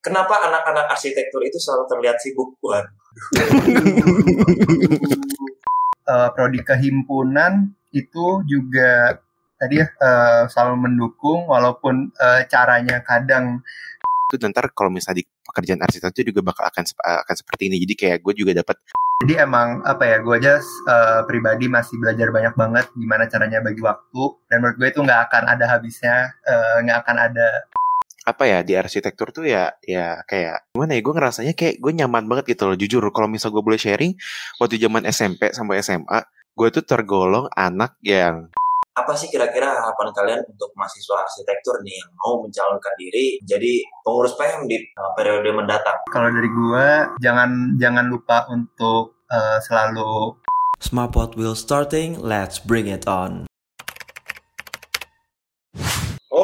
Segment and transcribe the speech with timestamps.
[0.00, 2.56] Kenapa anak-anak arsitektur itu selalu terlihat sibuk?
[2.64, 2.88] Waduh.
[6.08, 9.20] uh, prodi kehimpunan itu juga
[9.60, 13.60] tadi ya uh, selalu mendukung walaupun uh, caranya kadang
[14.30, 18.18] itu ntar kalau misalnya di pekerjaan arsitektur juga bakal akan akan seperti ini jadi kayak
[18.22, 18.78] gue juga dapat
[19.26, 23.82] jadi emang apa ya gue aja uh, pribadi masih belajar banyak banget gimana caranya bagi
[23.82, 26.30] waktu dan menurut gue itu nggak akan ada habisnya
[26.86, 27.48] nggak uh, akan ada
[28.30, 32.24] apa ya di arsitektur tuh ya ya kayak gimana ya gue ngerasanya kayak gue nyaman
[32.30, 34.14] banget gitu loh jujur kalau misal gue boleh sharing
[34.62, 36.22] waktu zaman SMP sampai SMA
[36.54, 38.48] gue tuh tergolong anak yang
[38.90, 44.36] apa sih kira-kira harapan kalian untuk mahasiswa arsitektur nih yang mau mencalonkan diri jadi pengurus
[44.36, 45.96] PM di uh, periode mendatang?
[46.10, 46.86] Kalau dari gue
[47.22, 50.36] jangan jangan lupa untuk uh, selalu
[50.80, 53.49] Smartpot will starting, let's bring it on.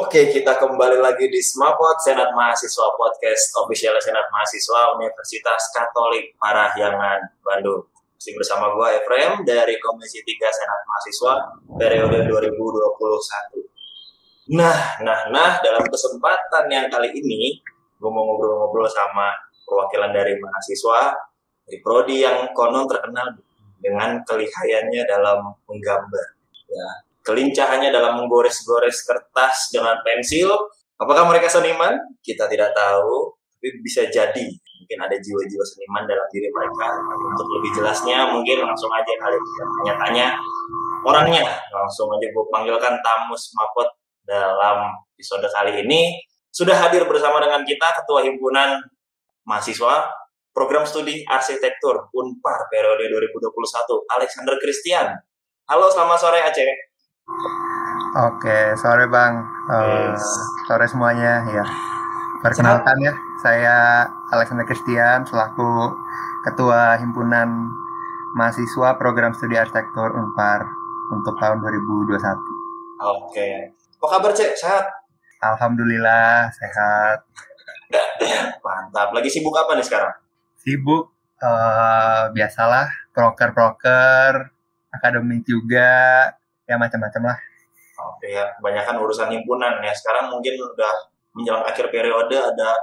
[0.07, 7.27] Oke, kita kembali lagi di Smapot Senat Mahasiswa Podcast official Senat Mahasiswa Universitas Katolik Parahyangan
[7.43, 7.83] Bandung.
[8.15, 11.33] Masih bersama gue Efrem dari Komisi 3 Senat Mahasiswa
[11.75, 14.55] periode 2021.
[14.55, 17.59] Nah, nah, nah, dalam kesempatan yang kali ini,
[17.99, 19.35] gue mau ngobrol-ngobrol sama
[19.67, 21.19] perwakilan dari mahasiswa
[21.67, 23.27] dari prodi yang konon terkenal
[23.83, 26.27] dengan kelihayannya dalam menggambar.
[26.71, 30.47] Ya, kelincahannya dalam menggores-gores kertas dengan pensil.
[30.95, 31.99] Apakah mereka seniman?
[32.23, 34.47] Kita tidak tahu, tapi bisa jadi
[34.87, 36.95] mungkin ada jiwa-jiwa seniman dalam diri mereka.
[37.35, 39.43] Untuk lebih jelasnya, mungkin langsung aja kalian
[39.83, 40.27] tanya-tanya
[41.03, 41.43] orangnya.
[41.75, 43.91] Langsung aja gue panggilkan tamu Smapot
[44.23, 46.15] dalam episode kali ini.
[46.55, 48.79] Sudah hadir bersama dengan kita Ketua Himpunan
[49.43, 50.07] Mahasiswa
[50.55, 53.43] Program Studi Arsitektur Unpar periode 2021,
[54.15, 55.11] Alexander Christian.
[55.67, 56.86] Halo, selamat sore Aceh.
[58.17, 59.45] Oke, sore Bang.
[59.69, 60.25] Uh, yes.
[60.65, 61.65] Sore semuanya ya.
[62.41, 63.77] Perkenalkan ya, saya
[64.33, 65.93] Alexander Christian selaku
[66.45, 67.49] Ketua Himpunan
[68.33, 70.65] Mahasiswa Program Studi Arsitektur Unpar
[71.13, 72.17] untuk tahun 2021.
[73.05, 73.49] Oke.
[74.01, 74.53] Apa kabar, Cek?
[74.57, 74.85] Sehat?
[75.41, 77.21] Alhamdulillah, sehat.
[78.65, 79.13] Mantap.
[79.13, 80.13] Lagi sibuk apa nih sekarang?
[80.57, 84.49] Sibuk uh, biasalah, proker-proker,
[84.89, 86.33] akademik juga,
[86.67, 87.37] ya macam-macam lah.
[87.97, 89.93] Oke ya, kebanyakan urusan himpunan ya.
[89.95, 90.93] Sekarang mungkin udah
[91.33, 92.75] menjelang akhir periode ada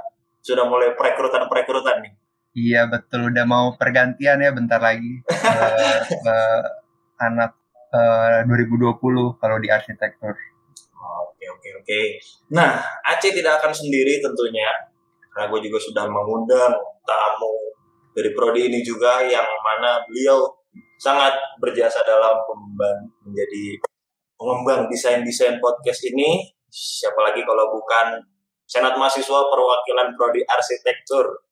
[0.43, 2.13] sudah mulai perekrutan-perekrutan nih.
[2.55, 5.99] Iya betul, udah mau pergantian ya bentar lagi uh,
[6.31, 6.63] uh,
[7.19, 7.51] anak
[7.91, 8.95] uh, 2020
[9.39, 10.35] kalau di arsitektur.
[10.95, 12.01] Oke oke oke.
[12.55, 14.71] Nah Aceh tidak akan sendiri tentunya,
[15.35, 17.55] karena gue juga sudah mengundang tamu
[18.15, 20.47] dari prodi ini juga yang mana beliau
[20.99, 22.39] sangat berjasa dalam
[23.25, 23.79] menjadi
[24.35, 26.51] pengembang desain-desain podcast ini.
[26.71, 28.19] Siapa lagi kalau bukan
[28.65, 31.45] Senat Mahasiswa Perwakilan Prodi Arsitektur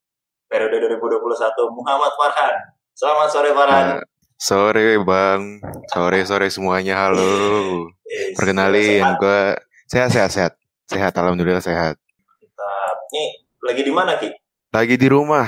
[0.49, 2.55] periode 2021 Muhammad Farhan.
[2.93, 3.85] Selamat sore Farhan.
[3.97, 4.01] Uh,
[4.35, 5.63] sore Bang.
[5.89, 7.07] Sore sore semuanya.
[7.07, 7.87] Halo.
[8.03, 9.41] yes, Perkenalin gue
[9.87, 10.53] sehat sehat sehat.
[10.89, 11.95] Sehat alhamdulillah sehat.
[11.97, 12.97] Mantap.
[13.15, 13.29] Nih
[13.63, 14.29] lagi di mana Ki?
[14.73, 15.47] Lagi di rumah.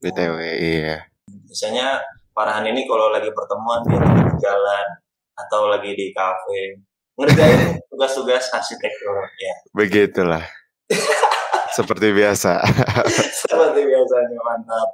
[0.00, 1.04] BTW iya.
[1.28, 4.86] Biasanya Farhan ini kalau lagi pertemuan dia lagi di jalan
[5.34, 6.78] atau lagi di kafe
[7.18, 9.54] ngerjain tugas-tugas arsitektur ya.
[9.76, 10.44] Begitulah.
[11.76, 12.64] Seperti biasa.
[13.46, 14.88] Seperti biasanya mantap.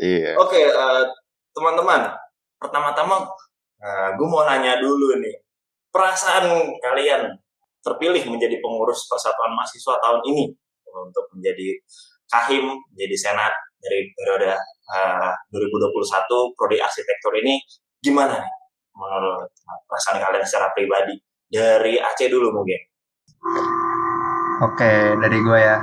[0.00, 0.36] Iya.
[0.40, 1.04] Oke uh,
[1.52, 2.08] teman-teman
[2.58, 5.36] pertama-tama uh, eh, gue mau nanya dulu nih
[5.94, 6.50] perasaan
[6.82, 7.38] kalian
[7.82, 10.50] terpilih menjadi pengurus Persatuan Mahasiswa tahun ini
[10.88, 11.78] untuk menjadi
[12.28, 14.52] kahim, menjadi senat dari periode
[14.90, 17.62] uh, 2021 prodi arsitektur ini
[18.02, 18.54] gimana nih?
[18.98, 19.50] Menurut
[19.86, 21.14] perasaan kalian secara pribadi
[21.46, 22.80] dari Aceh dulu mungkin.
[24.66, 25.78] Oke dari gue ya.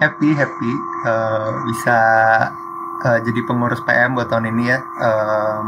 [0.00, 0.72] Happy happy
[1.04, 1.98] uh, bisa
[3.04, 4.78] uh, jadi pengurus PM buat tahun ini ya.
[4.80, 5.64] Um,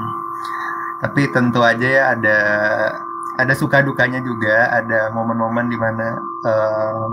[1.02, 2.38] tapi tentu aja ya ada
[3.42, 6.14] ada suka dukanya juga ada momen-momen di mana
[6.46, 7.12] um,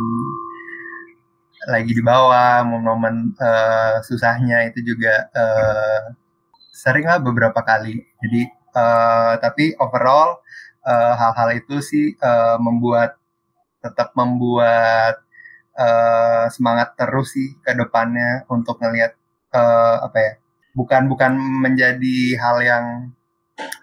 [1.67, 6.15] lagi di bawah momen-momen uh, susahnya itu juga uh,
[6.71, 8.41] sering lah beberapa kali jadi
[8.71, 10.39] uh, tapi overall
[10.89, 13.19] hal-hal uh, itu sih uh, membuat
[13.83, 15.19] tetap membuat
[15.75, 19.15] uh, semangat terus sih ke depannya untuk ngelihat
[19.51, 20.33] uh, apa ya
[20.75, 22.85] bukan bukan menjadi hal yang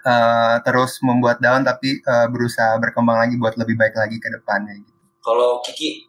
[0.06, 4.80] uh, terus membuat down tapi uh, berusaha berkembang lagi buat lebih baik lagi ke depannya
[4.80, 4.92] gitu.
[5.20, 6.06] Kalau Kiki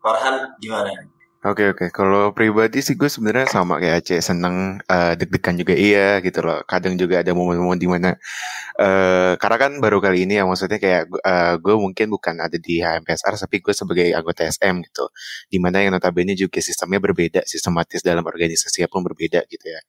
[0.00, 0.90] Farhan gimana?
[1.40, 6.20] Oke oke, kalau pribadi sih gue sebenarnya sama kayak Aceh seneng eh, deg-degan juga iya
[6.20, 6.60] gitu loh.
[6.68, 8.12] Kadang juga ada momen-momen di mana
[8.76, 12.84] eh karena kan baru kali ini ya maksudnya kayak eh, gue mungkin bukan ada di
[12.84, 15.08] HMPSR tapi gue sebagai anggota SM gitu.
[15.48, 19.80] Di mana yang notabene juga sistemnya berbeda, sistematis dalam organisasi pun berbeda gitu ya.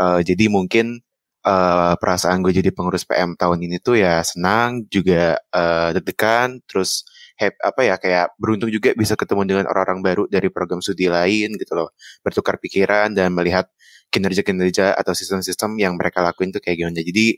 [0.00, 1.00] Eh, jadi mungkin
[1.44, 7.04] eh, perasaan gue jadi pengurus PM tahun ini tuh ya senang juga eh, deg-degan terus
[7.36, 11.56] hap- apa ya kayak beruntung juga bisa ketemu dengan orang-orang baru dari program studi lain
[11.56, 11.92] gitu loh.
[12.24, 13.68] Bertukar pikiran dan melihat
[14.10, 17.00] kinerja-kinerja atau sistem-sistem yang mereka lakuin tuh kayak gimana.
[17.04, 17.36] Jadi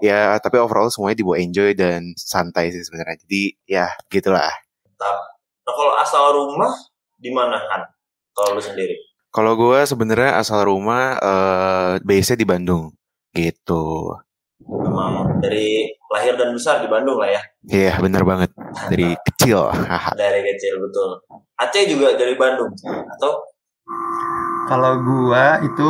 [0.00, 3.18] ya tapi overall semuanya dibawa enjoy dan santai sih sebenarnya.
[3.26, 4.52] Jadi ya gitulah.
[5.00, 5.16] Nah,
[5.66, 6.72] kalau asal rumah
[7.18, 7.82] di mana kan?
[8.30, 9.10] Kalau lu sendiri?
[9.30, 12.90] kalau gue sebenarnya asal rumah eh base-nya di Bandung.
[13.30, 13.86] Gitu.
[14.66, 15.38] Memang.
[15.38, 17.42] Dari lahir dan besar di Bandung lah ya.
[17.70, 18.50] Iya bener banget
[18.90, 19.70] dari kecil
[20.18, 21.22] Dari kecil betul.
[21.56, 22.74] Aceh juga dari Bandung
[23.14, 23.32] atau?
[24.66, 25.88] Kalau gua itu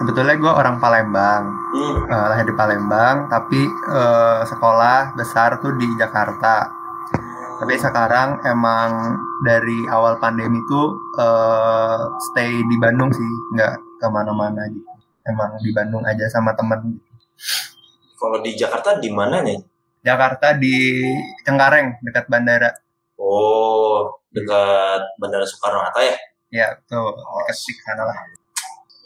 [0.00, 1.44] sebetulnya gua orang Palembang,
[1.74, 6.70] Hmm, Eh, lahir di Palembang, tapi eh, sekolah besar tuh di Jakarta.
[7.58, 12.00] Tapi sekarang emang dari awal pandemi tuh eh,
[12.30, 14.86] stay di Bandung sih, nggak ke mana-mana gitu.
[15.26, 17.00] Emang di Bandung aja sama temen.
[18.18, 19.58] Kalau di Jakarta di mana nih?
[20.04, 21.00] Jakarta di
[21.42, 22.70] Cengkareng dekat bandara.
[23.16, 26.16] Oh, dekat Bandara Soekarno Hatta ya?
[26.50, 28.16] Ya tuh dekat di sana lah.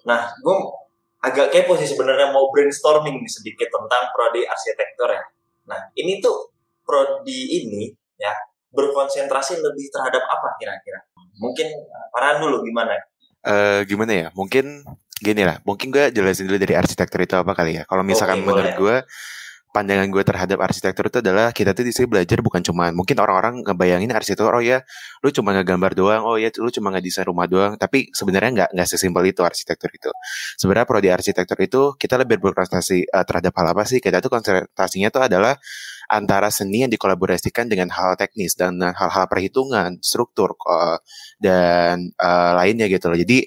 [0.08, 0.56] Nah, gue
[1.20, 5.24] agak kepo sih sebenarnya mau brainstorming nih sedikit tentang prodi arsitektur ya.
[5.68, 6.50] Nah, ini tuh
[6.82, 8.32] prodi ini ya
[8.72, 11.04] berkonsentrasi lebih terhadap apa kira-kira?
[11.38, 11.68] Mungkin
[12.10, 12.96] Farhan dulu gimana?
[13.38, 14.28] eh gimana ya?
[14.34, 14.82] Mungkin
[15.18, 15.60] gini lah.
[15.66, 17.82] Mungkin gue jelasin dulu dari arsitektur itu apa kali ya.
[17.84, 18.96] Kalau misalkan Oke, menurut gue,
[19.68, 23.60] pandangan gue terhadap arsitektur itu adalah kita tuh di sini belajar bukan cuman mungkin orang-orang
[23.62, 24.80] ngebayangin arsitektur oh ya
[25.20, 28.88] lu cuma ngegambar doang oh ya lu cuma ngedesain rumah doang tapi sebenarnya nggak nggak
[28.88, 30.10] sesimpel itu arsitektur itu
[30.56, 35.08] sebenarnya prodi arsitektur itu kita lebih berkonsentrasi eh, terhadap hal apa sih kita tuh konsentrasinya
[35.12, 35.54] tuh adalah
[36.08, 40.98] antara seni yang dikolaborasikan dengan hal teknis dan hal-hal perhitungan struktur eh,
[41.38, 43.44] dan eh, lainnya gitu loh jadi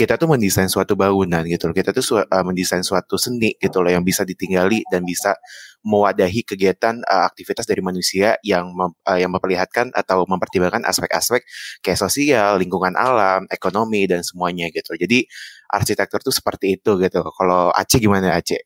[0.00, 1.76] kita tuh mendesain suatu bangunan gitu loh.
[1.76, 5.36] Kita tuh su- uh, mendesain suatu seni gitu loh yang bisa ditinggali dan bisa
[5.84, 11.44] mewadahi kegiatan uh, aktivitas dari manusia yang mem- uh, yang memperlihatkan atau mempertimbangkan aspek-aspek
[11.84, 14.96] kayak sosial, lingkungan alam, ekonomi dan semuanya gitu.
[14.96, 15.28] Jadi
[15.68, 17.20] arsitektur tuh seperti itu gitu.
[17.36, 18.64] Kalau Aceh gimana Aceh?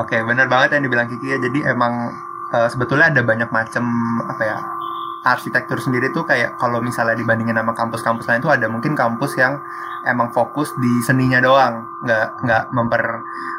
[0.00, 1.38] Oke, bener banget yang dibilang Kiki ya.
[1.38, 2.16] Jadi emang
[2.56, 3.84] eh, sebetulnya ada banyak macam
[4.24, 4.79] apa ya
[5.20, 9.60] arsitektur sendiri tuh kayak kalau misalnya dibandingin sama kampus-kampus lain tuh ada mungkin kampus yang
[10.08, 13.04] emang fokus di seninya doang, nggak nggak memper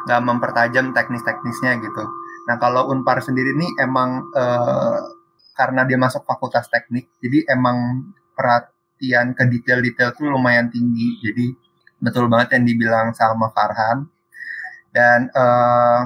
[0.09, 2.03] nggak mempertajam teknis-teknisnya gitu.
[2.49, 4.99] Nah kalau Unpar sendiri nih emang eh,
[5.53, 11.21] karena dia masuk fakultas teknik, jadi emang perhatian ke detail-detail tuh lumayan tinggi.
[11.21, 11.45] Jadi
[12.01, 14.09] betul banget yang dibilang sama Farhan
[14.89, 16.01] dan eh,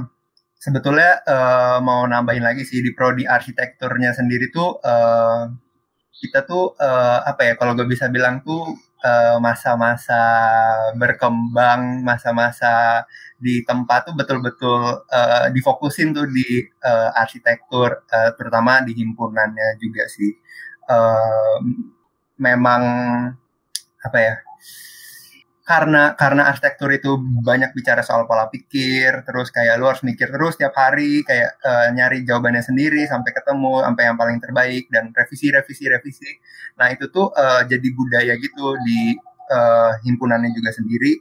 [0.65, 5.41] sebetulnya eh, mau nambahin lagi sih di prodi arsitekturnya sendiri tuh eh,
[6.21, 8.63] kita tuh eh, apa ya kalau gue bisa bilang tuh
[9.37, 10.17] masa-masa
[10.97, 13.05] berkembang masa-masa
[13.37, 20.09] di tempat tuh betul-betul eh, difokusin tuh di eh, arsitektur eh, terutama di himpunannya juga
[20.09, 20.31] sih.
[20.89, 21.57] Eh,
[22.41, 22.81] memang
[24.05, 24.35] apa ya
[25.65, 30.53] karena karena arsitektur itu banyak bicara soal pola pikir terus kayak lu harus mikir terus
[30.61, 35.49] tiap hari kayak eh, nyari jawabannya sendiri sampai ketemu sampai yang paling terbaik dan revisi
[35.49, 36.29] revisi revisi.
[36.77, 39.17] Nah itu tuh eh, jadi budaya gitu di
[39.49, 41.11] eh, himpunannya juga sendiri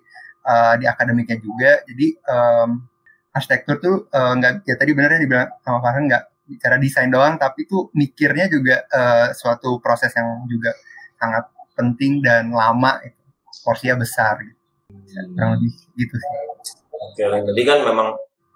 [0.44, 1.80] eh, di akademiknya juga.
[1.88, 2.70] Jadi em,
[3.34, 7.88] arsitektur tuh nggak ya tadi benernya dibilang sama Farhan nggak bicara desain doang tapi tuh
[7.96, 10.76] mikirnya juga eh, suatu proses yang juga
[11.16, 13.23] sangat penting dan lama itu
[13.64, 14.60] porsinya besar gitu.
[15.34, 16.32] kurang lebih gitu sih
[16.94, 18.08] Oke, jadi kan memang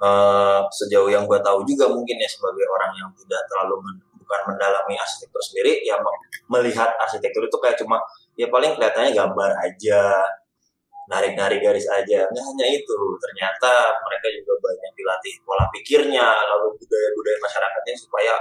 [0.02, 4.40] eh, sejauh yang gue tahu juga mungkin ya sebagai orang yang tidak terlalu men- bukan
[4.52, 6.20] mendalami arsitektur sendiri, ya me-
[6.52, 7.96] melihat arsitektur itu kayak cuma
[8.36, 10.20] ya paling kelihatannya gambar aja,
[11.08, 12.28] narik-narik garis aja.
[12.28, 13.72] Nggak hanya itu, ternyata
[14.04, 18.34] mereka juga banyak dilatih pola pikirnya, lalu budaya-budaya masyarakatnya supaya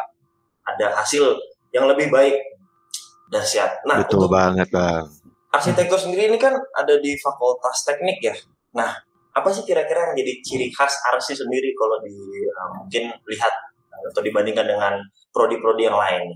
[0.68, 1.24] ada hasil
[1.72, 2.36] yang lebih baik.
[3.28, 3.84] Dahsyat.
[3.84, 5.04] Nah, Betul untuk banget bang.
[5.58, 8.36] Arsitektur sendiri ini kan ada di fakultas teknik ya.
[8.78, 8.94] Nah,
[9.34, 12.16] apa sih kira-kira yang jadi ciri khas arsi sendiri kalau di
[12.50, 13.54] uh, mungkin lihat
[14.14, 14.94] atau dibandingkan dengan
[15.34, 16.34] prodi-prodi yang lain?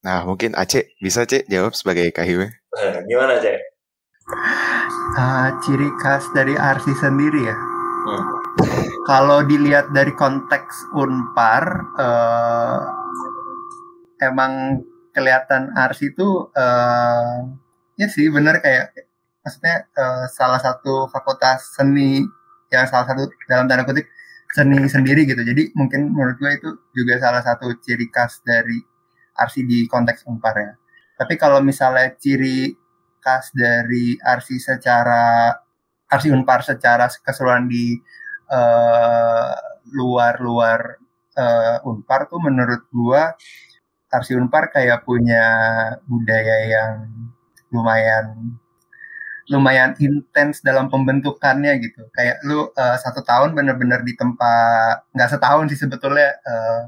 [0.00, 2.48] Nah mungkin Aceh bisa Cek jawab sebagai KHW.
[2.48, 3.58] Eh, gimana cek?
[5.18, 7.56] Ah, ciri khas dari arsi sendiri ya
[8.00, 8.24] Hmm.
[9.04, 11.64] kalau dilihat dari konteks unpar
[12.00, 12.80] eh,
[14.24, 14.80] emang
[15.12, 17.36] kelihatan arsi itu eh,
[18.00, 18.96] ya sih bener kayak
[19.44, 22.24] maksudnya uh, salah satu fakultas seni
[22.72, 24.08] yang salah satu dalam tanda kutip
[24.50, 25.42] seni sendiri gitu.
[25.44, 28.80] Jadi mungkin menurut gue itu juga salah satu ciri khas dari
[29.36, 30.72] RC di konteks Unpar ya.
[31.20, 32.72] Tapi kalau misalnya ciri
[33.20, 35.52] khas dari RC secara
[36.08, 38.00] RC Unpar secara keseluruhan di
[39.94, 40.98] luar-luar
[41.38, 43.34] uh, uh, Unpar tuh menurut gua
[44.10, 45.46] RC Unpar kayak punya
[46.10, 47.19] budaya yang
[47.70, 48.58] lumayan
[49.50, 52.06] lumayan intens dalam pembentukannya gitu.
[52.14, 56.82] Kayak lu uh, satu tahun bener-bener di tempat nggak setahun sih sebetulnya uh,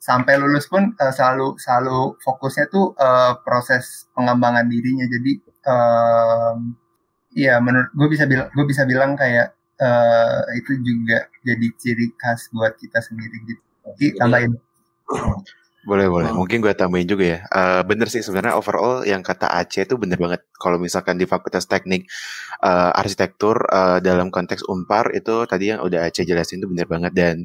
[0.00, 5.04] sampai lulus pun uh, selalu selalu fokusnya tuh uh, proses pengembangan dirinya.
[5.04, 5.32] Jadi
[5.68, 6.56] uh,
[7.36, 12.48] ya menurut gue bisa bilang gue bisa bilang kayak uh, itu juga jadi ciri khas
[12.56, 13.64] buat kita sendiri gitu.
[13.84, 14.52] Jadi tambahin.
[15.88, 16.28] Boleh boleh.
[16.36, 16.44] Oh.
[16.44, 17.40] Mungkin gue tambahin juga ya.
[17.48, 20.44] Uh, bener sih sebenarnya overall yang kata Aceh itu bener banget.
[20.60, 22.04] Kalau misalkan di Fakultas Teknik
[22.60, 27.12] uh, Arsitektur uh, dalam konteks Unpar itu tadi yang udah Aceh jelasin itu bener banget
[27.16, 27.36] dan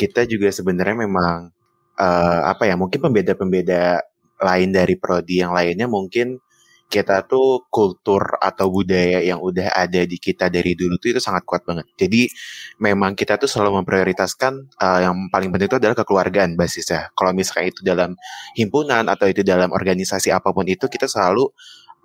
[0.00, 1.52] kita juga sebenarnya memang
[2.00, 4.00] uh, apa ya mungkin pembeda-pembeda
[4.40, 6.40] lain dari prodi yang lainnya mungkin
[6.86, 11.42] kita tuh kultur atau budaya yang udah ada di kita dari dulu tuh itu sangat
[11.42, 11.86] kuat banget.
[11.98, 12.30] Jadi
[12.78, 17.10] memang kita tuh selalu memprioritaskan uh, yang paling penting itu adalah kekeluargaan basisnya.
[17.18, 18.14] Kalau misalnya itu dalam
[18.54, 21.50] himpunan atau itu dalam organisasi apa pun itu kita selalu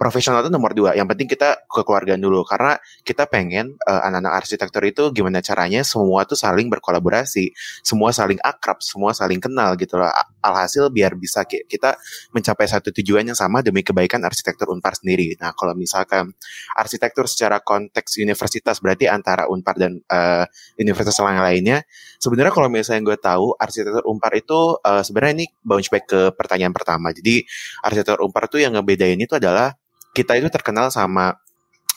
[0.02, 0.98] profesional itu nomor dua.
[0.98, 2.74] Yang penting kita kekeluargaan dulu karena
[3.06, 7.54] kita pengen uh, anak-anak arsitektur itu gimana caranya semua tuh saling berkolaborasi,
[7.86, 10.10] semua saling akrab, semua saling kenal gitu loh.
[10.42, 12.02] Alhasil biar bisa kita
[12.34, 15.38] mencapai satu tujuan yang sama demi kebaikan arsitektur Unpar sendiri.
[15.38, 16.34] Nah, kalau misalkan
[16.74, 20.50] arsitektur secara konteks universitas berarti antara Unpar dan uh,
[20.82, 21.86] universitas lain lainnya,
[22.18, 26.74] sebenarnya kalau misalnya gue tahu arsitektur Unpar itu uh, sebenarnya ini bounce back ke pertanyaan
[26.74, 27.14] pertama.
[27.14, 27.46] Jadi
[27.86, 29.78] arsitektur Unpar itu yang ngebedain itu adalah
[30.12, 31.40] kita itu terkenal sama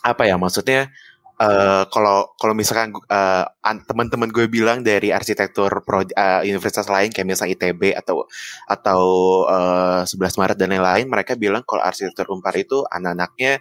[0.05, 0.93] apa ya maksudnya
[1.41, 3.45] uh, kalau kalau misalkan uh,
[3.89, 8.29] teman-teman gue bilang dari arsitektur pro, uh, universitas lain kayak misalnya ITB atau
[8.69, 9.03] atau
[9.49, 13.59] uh, 11 Maret dan lain-lain mereka bilang kalau arsitektur Unpar itu anak-anaknya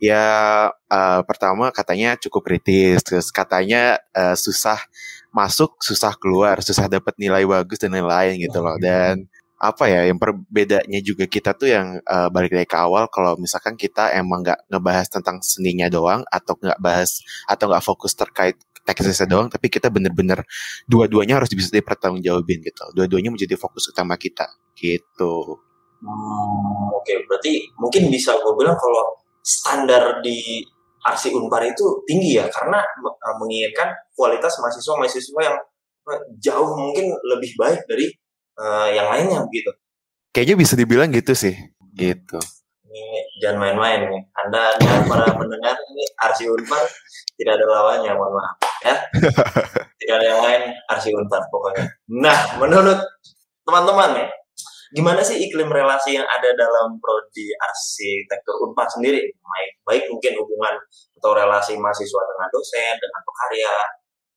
[0.00, 0.24] ya
[0.70, 4.78] uh, pertama katanya cukup kritis terus katanya uh, susah
[5.30, 8.76] masuk susah keluar susah dapat nilai bagus dan lain-lain gitu loh.
[8.82, 9.30] Dan
[9.60, 13.76] apa ya yang perbedanya juga kita tuh yang uh, balik dari ke awal kalau misalkan
[13.76, 18.56] kita emang nggak ngebahas tentang seninya doang atau nggak bahas atau nggak fokus terkait
[18.88, 20.40] teknisnya doang tapi kita bener-bener
[20.88, 24.48] dua-duanya harus bisa dipertanggungjawabin gitu dua-duanya menjadi fokus utama kita
[24.80, 25.60] gitu
[26.00, 27.20] hmm, oke okay.
[27.28, 30.64] berarti mungkin bisa gue bilang kalau standar di
[31.04, 35.56] arsi unpar itu tinggi ya karena uh, menginginkan kualitas mahasiswa-mahasiswa yang
[36.40, 38.08] jauh mungkin lebih baik dari
[38.60, 39.72] uh, yang lainnya begitu.
[40.30, 41.56] Kayaknya bisa dibilang gitu sih,
[41.96, 42.38] gitu.
[42.86, 43.02] Ini
[43.42, 44.22] jangan main-main nih.
[44.46, 46.84] Anda, anda para pendengar ini Arsi Unpar
[47.34, 48.94] tidak ada lawannya, mohon maaf ya.
[50.02, 51.86] tidak ada yang lain Arsi Unpar pokoknya.
[52.22, 53.00] Nah, menurut
[53.66, 54.28] teman-teman nih,
[54.94, 59.18] gimana sih iklim relasi yang ada dalam prodi arsitektur Unpar sendiri?
[59.18, 60.78] Baik, baik mungkin hubungan
[61.18, 63.74] atau relasi mahasiswa dengan dosen, dengan pekarya,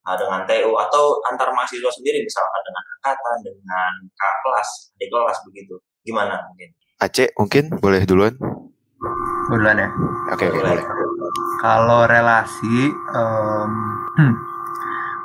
[0.07, 4.69] uh, dengan TU atau antar mahasiswa sendiri misalkan dengan angkatan dengan kakak kelas
[4.99, 5.75] adik kelas begitu.
[6.03, 6.69] Gimana mungkin?
[6.99, 8.35] Aceh mungkin boleh duluan?
[9.51, 9.89] Duluan ya?
[10.31, 10.83] Oke okay, boleh.
[11.63, 13.71] kalau relasi um,
[14.19, 14.33] hmm,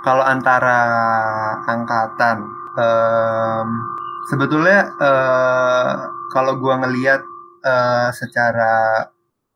[0.07, 0.81] kalau antara
[1.67, 2.47] angkatan
[2.79, 3.69] um,
[4.31, 7.23] sebetulnya uh, kalau gua ngelihat
[7.67, 9.07] uh, secara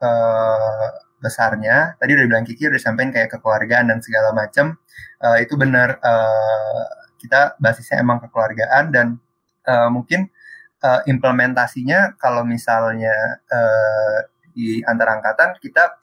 [0.02, 0.86] uh,
[1.22, 1.94] besarnya.
[1.96, 4.76] Tadi udah bilang Kiki udah sampein kayak kekeluargaan dan segala macam
[5.22, 6.84] uh, itu benar uh,
[7.22, 9.06] kita basisnya emang kekeluargaan dan
[9.70, 10.26] uh, mungkin
[10.82, 15.96] uh, implementasinya kalau misalnya uh, di antar angkatan kita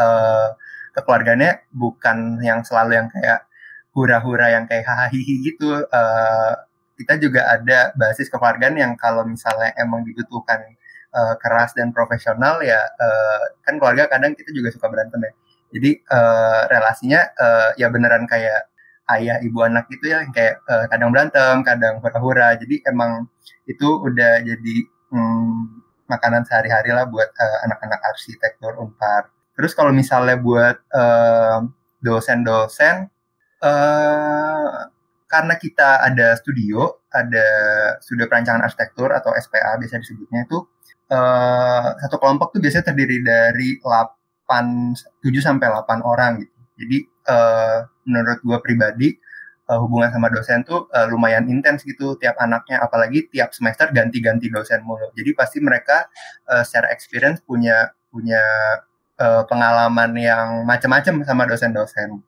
[0.00, 0.56] uh,
[0.96, 3.44] kekeluarganya bukan yang selalu yang kayak
[3.92, 5.84] hura-hura yang kayak hahaha gitu.
[5.92, 6.52] Uh,
[6.96, 10.60] kita juga ada basis kekeluargaan yang kalau misalnya emang dibutuhkan
[11.12, 15.32] uh, keras dan profesional ya uh, kan keluarga kadang kita juga suka berantem ya.
[15.72, 18.68] Jadi uh, relasinya uh, ya beneran kayak
[19.16, 22.56] ayah ibu anak gitu ya kayak uh, kadang berantem kadang hura-hura.
[22.60, 23.28] Jadi emang
[23.68, 24.76] itu udah jadi
[25.14, 27.30] um, makanan sehari-hari lah buat
[27.64, 30.76] anak anak-anak arsitektur unpar terus kalau misalnya buat
[32.02, 33.06] dosen-dosen
[33.62, 34.92] uh,
[35.30, 37.46] karena kita ada studio ada
[38.04, 40.60] studio perancangan arsitektur atau SPA biasa disebutnya itu
[41.12, 46.58] uh, satu kelompok tuh biasanya terdiri dari 8 7 sampai 8 orang gitu.
[46.80, 47.78] Jadi uh,
[48.08, 49.08] menurut gue pribadi
[49.68, 54.48] uh, hubungan sama dosen tuh uh, lumayan intens gitu tiap anaknya apalagi tiap semester ganti-ganti
[54.48, 55.12] dosen mulu.
[55.14, 56.08] Jadi pasti mereka
[56.48, 58.42] uh, secara experience punya punya
[59.20, 62.20] uh, pengalaman yang macam-macam sama dosen-dosen.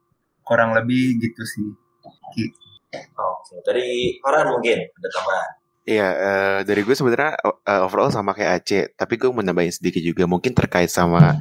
[0.45, 1.69] Kurang lebih gitu sih.
[2.05, 5.64] Oke, dari Farhan mungkin ada tambahan.
[5.85, 10.01] Iya, uh, dari gue sebenarnya uh, overall sama kayak Aceh, tapi gue mau nambahin sedikit
[10.01, 11.37] juga, mungkin terkait sama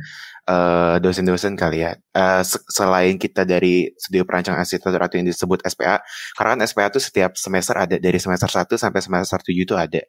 [0.52, 1.96] uh, dosen-dosen kali ya.
[2.12, 6.04] Uh, selain kita dari studio perancang arsitektur atau yang disebut SPA,
[6.36, 10.04] karena kan SPA itu setiap semester ada dari semester 1 sampai semester 7 itu ada.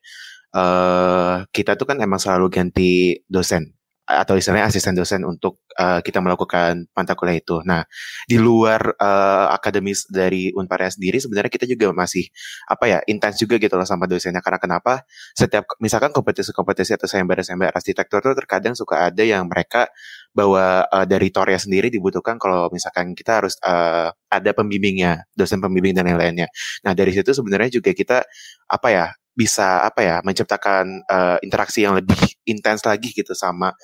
[0.50, 3.70] Uh, kita tuh kan emang selalu ganti dosen
[4.04, 7.64] atau istilahnya asisten dosen untuk uh, kita melakukan mata kuliah itu.
[7.64, 7.88] Nah,
[8.28, 12.28] di luar uh, akademis dari Unpar sendiri sebenarnya kita juga masih
[12.68, 17.72] apa ya intens juga gitu loh sama dosennya karena kenapa setiap misalkan kompetisi-kompetisi atau sayembara-sayembara
[17.72, 19.88] arsitektur itu terkadang suka ada yang mereka
[20.36, 25.96] bahwa uh, dari Toria sendiri dibutuhkan kalau misalkan kita harus uh, ada pembimbingnya, dosen pembimbing
[25.96, 26.52] dan lain-lainnya.
[26.84, 28.20] Nah, dari situ sebenarnya juga kita
[28.68, 33.74] apa ya bisa apa ya menciptakan uh, interaksi yang lebih intens lagi gitu sama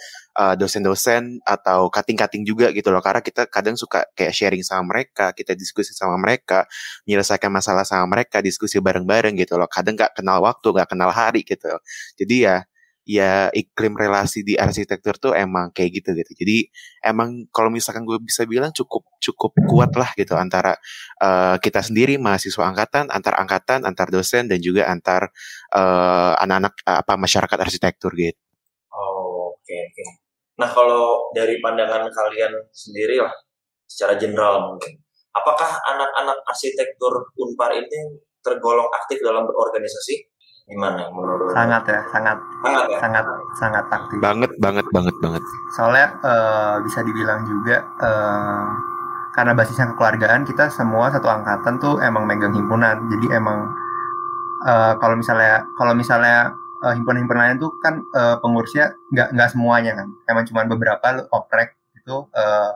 [0.57, 3.03] dosen dosen-dosen atau cutting-cutting juga gitu loh.
[3.05, 6.65] Karena kita kadang suka kayak sharing sama mereka kita diskusi sama mereka
[7.05, 9.69] menyelesaikan masalah sama mereka diskusi bareng-bareng gitu loh.
[9.69, 11.69] Kadang nggak kenal waktu nggak kenal hari gitu.
[12.17, 12.65] Jadi ya
[13.11, 16.31] ya iklim relasi di arsitektur tuh emang kayak gitu gitu.
[16.39, 16.59] Jadi
[17.03, 20.79] emang kalau misalkan gue bisa bilang cukup cukup kuat lah gitu antara
[21.19, 25.27] uh, kita sendiri mahasiswa angkatan, antar angkatan, antar dosen dan juga antar
[25.75, 28.39] uh, anak-anak uh, apa masyarakat arsitektur gitu.
[28.95, 29.91] Oh, oke okay.
[29.91, 30.09] Okay.
[30.63, 33.35] Nah, kalau dari pandangan kalian sendiri lah
[33.91, 35.03] secara general mungkin,
[35.35, 40.30] apakah anak-anak arsitektur Unpar ini tergolong aktif dalam berorganisasi?
[40.71, 42.39] Gimana menurut sangat ya sangat.
[42.63, 42.99] Sangat ya?
[43.03, 43.25] sangat
[43.59, 44.17] sangat aktif.
[44.23, 45.43] Banget banget banget banget.
[45.75, 48.67] Soalnya uh, bisa dibilang juga uh,
[49.35, 53.03] karena basisnya kekeluargaan kita semua satu angkatan tuh emang megang himpunan.
[53.11, 53.67] Jadi emang
[54.63, 56.55] uh, kalau misalnya kalau misalnya
[56.87, 60.09] uh, himpunan-himpunan lain tuh kan uh, pengurusnya nggak nggak semuanya kan.
[60.31, 62.73] Emang cuma beberapa oprek itu uh,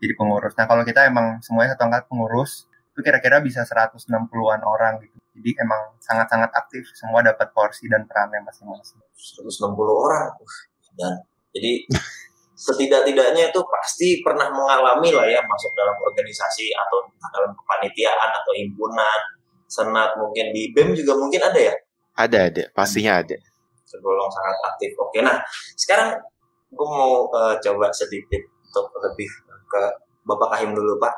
[0.00, 0.56] jadi pengurus.
[0.56, 5.50] Nah kalau kita emang semuanya satu angkatan pengurus itu kira-kira bisa 160-an orang gitu jadi
[5.66, 9.02] emang sangat-sangat aktif, semua dapat porsi dan perannya masing-masing.
[9.10, 10.30] 160 orang,
[10.94, 11.90] dan jadi
[12.54, 17.02] setidak-tidaknya itu pasti pernah mengalami lah ya masuk dalam organisasi atau
[17.34, 19.20] dalam kepanitiaan atau himpunan,
[19.66, 21.74] senat mungkin di BEM juga mungkin ada ya?
[22.14, 23.34] Ada ada, pastinya ada.
[23.90, 24.94] Tergolong sangat aktif.
[25.02, 25.42] Oke, nah
[25.74, 26.14] sekarang
[26.70, 29.26] gue mau uh, coba sedikit untuk lebih
[29.66, 29.82] ke
[30.22, 31.14] Bapak Kahim dulu Pak.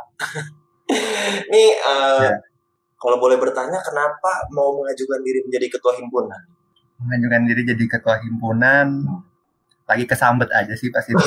[1.53, 2.56] Ini uh, ya
[2.97, 6.43] kalau boleh bertanya, kenapa mau mengajukan diri menjadi ketua himpunan?
[7.05, 9.05] Mengajukan diri jadi ketua himpunan,
[9.85, 11.27] lagi kesambet aja sih pas itu.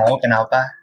[0.00, 0.80] mau kenapa?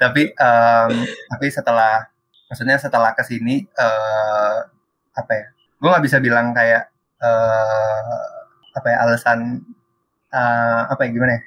[0.00, 0.92] tapi um,
[1.32, 2.08] tapi setelah,
[2.52, 4.68] maksudnya setelah ke sini, uh,
[5.16, 5.46] apa ya?
[5.80, 6.92] Gue nggak bisa bilang kayak
[7.24, 8.28] uh,
[8.72, 9.64] apa ya alasan
[10.32, 11.42] uh, apa ya gimana ya?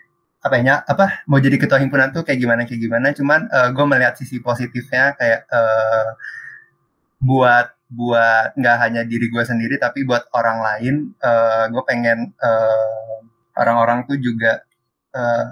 [0.46, 3.86] apa ya apa mau jadi ketua himpunan tuh kayak gimana kayak gimana cuman uh, gue
[3.90, 6.14] melihat sisi positifnya kayak uh,
[7.18, 13.22] buat buat nggak hanya diri gue sendiri tapi buat orang lain uh, gue pengen uh,
[13.56, 14.66] orang-orang tuh juga
[15.16, 15.48] uh,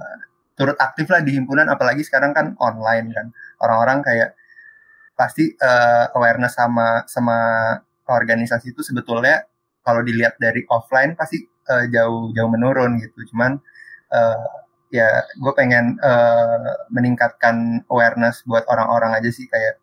[0.54, 3.28] turut aktif lah di himpunan apalagi sekarang kan online kan.
[3.64, 4.38] Orang-orang kayak
[5.18, 7.38] pasti uh, awareness sama sama
[8.10, 9.46] organisasi itu sebetulnya
[9.86, 13.34] kalau dilihat dari offline pasti uh, jauh jauh menurun gitu.
[13.34, 13.58] Cuman
[14.14, 14.48] uh,
[14.94, 19.82] ya gue pengen uh, meningkatkan awareness buat orang-orang aja sih kayak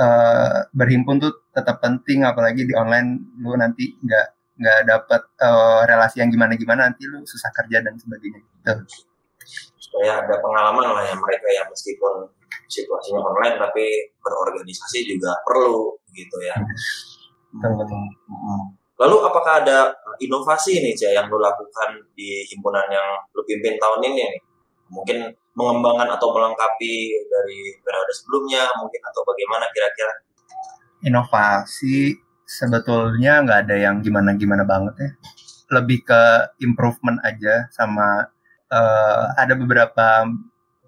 [0.00, 5.92] uh, berhimpun tuh tetap penting apalagi di online lu nanti nggak nggak dapat uh, eh,
[5.92, 8.72] relasi yang gimana gimana nanti lu susah kerja dan sebagainya gitu
[9.76, 12.24] supaya ada pengalaman lah ya mereka yang meskipun
[12.66, 13.84] situasinya online tapi
[14.24, 16.56] berorganisasi juga perlu gitu ya
[17.52, 18.00] betul.
[18.32, 18.64] Hmm.
[18.96, 19.92] lalu apakah ada
[20.24, 24.32] inovasi nih Cah yang lu lakukan di himpunan yang lu pimpin tahun ini nih
[24.90, 26.94] mungkin mengembangkan atau melengkapi
[27.26, 30.14] dari periode sebelumnya mungkin atau bagaimana kira-kira?
[31.06, 35.10] Inovasi sebetulnya nggak ada yang gimana-gimana banget ya.
[35.80, 36.22] Lebih ke
[36.62, 38.28] improvement aja sama
[38.70, 40.28] uh, ada beberapa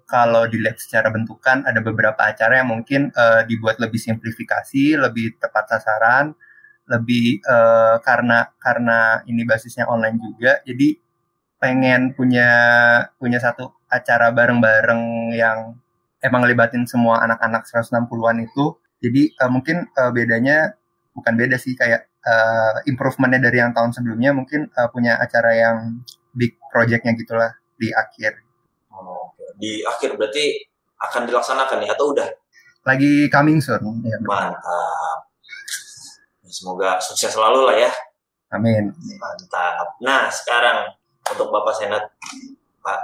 [0.09, 5.77] kalau dilihat secara bentukan ada beberapa acara yang mungkin uh, dibuat lebih simplifikasi, lebih tepat
[5.77, 6.33] sasaran,
[6.89, 10.97] lebih uh, karena karena ini basisnya online juga, jadi
[11.61, 12.49] pengen punya
[13.21, 15.75] punya satu acara bareng-bareng yang
[16.21, 18.77] emang libatin semua anak-anak 160-an itu.
[18.99, 20.75] Jadi uh, mungkin uh, bedanya
[21.15, 25.77] bukan beda sih kayak uh, improvementnya dari yang tahun sebelumnya mungkin uh, punya acara yang
[26.35, 28.43] big projectnya gitulah di akhir.
[28.91, 30.67] Oh, di akhir berarti
[30.99, 32.29] akan dilaksanakan ya atau udah?
[32.83, 34.03] Lagi coming soon.
[34.03, 35.19] Ya, Mantap.
[36.49, 37.91] Semoga sukses selalu lah ya.
[38.51, 38.91] Amin.
[38.91, 39.95] Mantap.
[40.03, 40.91] Nah sekarang
[41.31, 42.03] untuk Bapak Senat
[42.83, 42.99] Pak,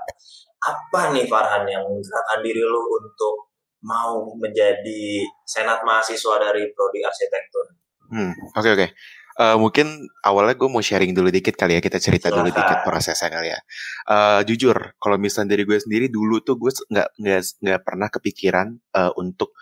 [0.66, 3.54] apa nih Farhan yang menggerakkan diri lu untuk
[3.86, 7.66] mau menjadi senat mahasiswa dari prodi arsitektur?
[8.10, 8.88] Hmm, oke oke.
[9.36, 12.60] Eh, mungkin awalnya gue mau sharing dulu dikit kali ya kita cerita dulu Silakan.
[12.64, 13.60] dikit prosesnya kali ya.
[14.08, 18.68] Eh, jujur, kalau misalnya dari gue sendiri dulu tuh gue nggak nggak nggak pernah kepikiran
[18.96, 19.54] eh, untuk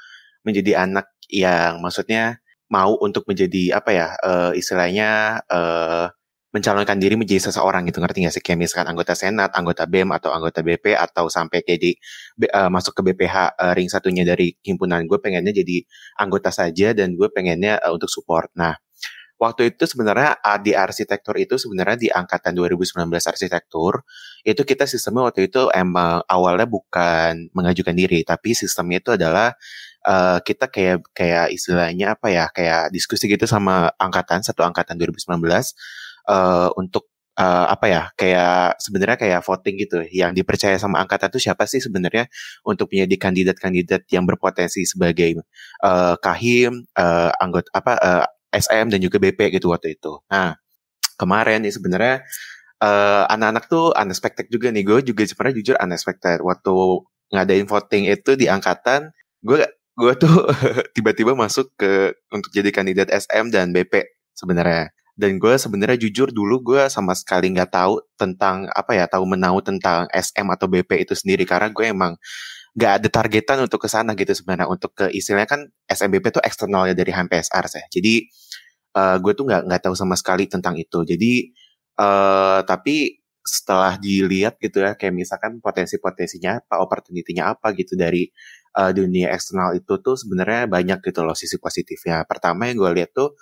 [0.45, 2.37] menjadi anak yang maksudnya
[2.69, 6.05] mau untuk menjadi apa ya eh, istilahnya eh,
[6.53, 7.99] mencalonkan diri menjadi seseorang gitu.
[7.99, 8.43] Ngerti gak sih?
[8.45, 11.91] Kayak misalkan anggota senat, anggota BEM atau anggota BP atau sampai kayak di
[12.45, 15.03] eh, masuk ke BPH eh, ring satunya dari himpunan.
[15.09, 15.81] Gue pengennya jadi
[16.21, 18.53] anggota saja dan gue pengennya eh, untuk support.
[18.53, 18.77] Nah
[19.43, 24.07] waktu itu sebenarnya uh, di arsitektur itu sebenarnya di angkatan 2019 arsitektur
[24.47, 29.51] itu kita sistemnya waktu itu emang awalnya bukan mengajukan diri tapi sistemnya itu adalah
[30.07, 35.27] uh, kita kayak kayak istilahnya apa ya kayak diskusi gitu sama angkatan satu angkatan 2019
[36.29, 37.09] uh, untuk
[37.39, 41.81] uh, apa ya kayak sebenarnya kayak voting gitu yang dipercaya sama angkatan itu siapa sih
[41.81, 42.29] sebenarnya
[42.67, 45.41] untuk menjadi kandidat-kandidat yang berpotensi sebagai
[45.83, 50.21] uh, kahim uh, anggota apa uh, SM dan juga BP gitu waktu itu.
[50.29, 50.53] Nah,
[51.17, 52.15] kemarin nih sebenarnya
[52.83, 54.85] eh, anak-anak tuh unexpected juga nih.
[54.85, 56.75] Gue juga sebenarnya jujur unexpected waktu
[57.33, 59.09] ngadain voting itu di angkatan.
[59.41, 59.65] Gue
[59.97, 60.49] gue tuh
[60.95, 64.05] tiba-tiba masuk ke untuk jadi kandidat SM dan BP
[64.37, 64.93] sebenarnya.
[65.13, 69.61] Dan gue sebenarnya jujur dulu gue sama sekali nggak tahu tentang apa ya tahu menau
[69.61, 72.17] tentang SM atau BP itu sendiri karena gue emang
[72.73, 76.97] nggak ada targetan untuk ke sana gitu sebenarnya untuk ke istilahnya kan SMBP tuh eksternalnya
[76.97, 77.85] dari HMPSR saya.
[77.93, 78.25] Jadi
[78.97, 81.05] uh, gue tuh nggak nggak tahu sama sekali tentang itu.
[81.05, 81.53] Jadi
[82.01, 88.31] uh, tapi setelah dilihat gitu ya kayak misalkan potensi-potensinya apa, opportunity-nya apa gitu dari
[88.79, 92.23] uh, dunia eksternal itu tuh sebenarnya banyak gitu loh sisi positifnya.
[92.25, 93.35] Pertama yang gue lihat tuh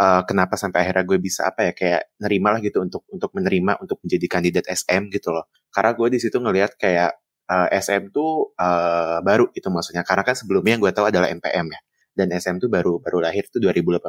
[0.00, 3.78] uh, kenapa sampai akhirnya gue bisa apa ya kayak nerima lah gitu untuk untuk menerima
[3.82, 5.46] untuk menjadi kandidat SM gitu loh.
[5.70, 7.12] Karena gue di situ ngelihat kayak
[7.50, 10.02] uh, SM tuh uh, baru itu maksudnya.
[10.06, 11.80] Karena kan sebelumnya yang gue tahu adalah MPM ya.
[12.14, 14.02] Dan SM tuh baru baru lahir tuh 2018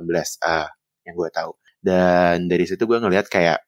[0.45, 0.69] uh,
[1.06, 1.52] yang gue tahu.
[1.82, 3.65] Dan dari situ gue ngelihat kayak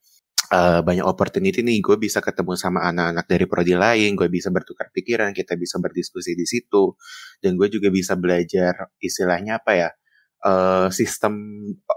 [0.54, 1.82] uh, banyak opportunity nih.
[1.82, 4.14] Gue bisa ketemu sama anak-anak dari prodi lain.
[4.14, 5.34] Gue bisa bertukar pikiran.
[5.34, 6.94] Kita bisa berdiskusi di situ.
[7.42, 9.90] Dan gue juga bisa belajar istilahnya apa ya
[10.46, 11.34] uh, sistem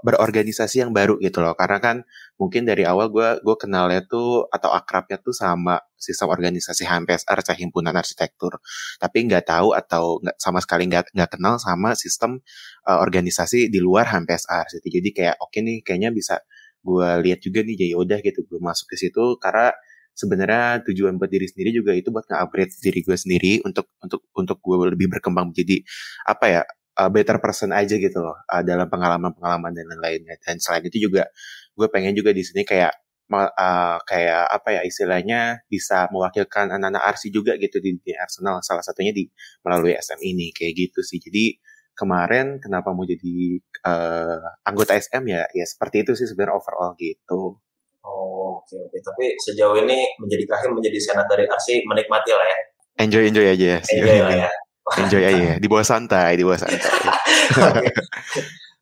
[0.01, 1.53] berorganisasi yang baru gitu loh.
[1.59, 1.97] Karena kan
[2.41, 7.93] mungkin dari awal gue gue kenalnya tuh atau akrabnya tuh sama sistem organisasi HMPSR himpunan
[7.93, 8.61] arsitektur.
[8.97, 12.41] Tapi nggak tahu atau nggak sama sekali nggak nggak kenal sama sistem
[12.89, 14.89] uh, organisasi di luar HMPSR gitu.
[14.89, 16.41] Jadi kayak oke okay nih kayaknya bisa
[16.81, 18.47] gue lihat juga nih jadi udah gitu.
[18.49, 19.73] Gue masuk ke situ karena
[20.17, 24.59] sebenarnya tujuan buat diri sendiri juga itu buat nge-upgrade diri gue sendiri untuk untuk untuk
[24.61, 25.53] gue lebih berkembang.
[25.53, 25.81] Menjadi
[26.29, 26.63] apa ya
[26.99, 31.31] uh, better person aja gitu loh uh, dalam pengalaman-pengalaman dan lain-lainnya dan selain itu juga
[31.77, 32.93] gue pengen juga di sini kayak
[33.31, 38.83] uh, kayak apa ya istilahnya bisa mewakilkan anak-anak RC juga gitu di, di Arsenal salah
[38.83, 39.31] satunya di
[39.63, 41.55] melalui SM ini kayak gitu sih jadi
[41.95, 47.61] kemarin kenapa mau jadi uh, anggota SM ya ya seperti itu sih sebenarnya overall gitu
[48.01, 48.97] Oh, oke oke.
[48.97, 52.59] Tapi sejauh ini menjadi kahim menjadi senat dari RC menikmati lah ya.
[53.01, 54.51] enjoy enjoy aja ya Enjoy lah ya.
[54.99, 56.91] Enjoy aja ya di bawah santai di bawah santai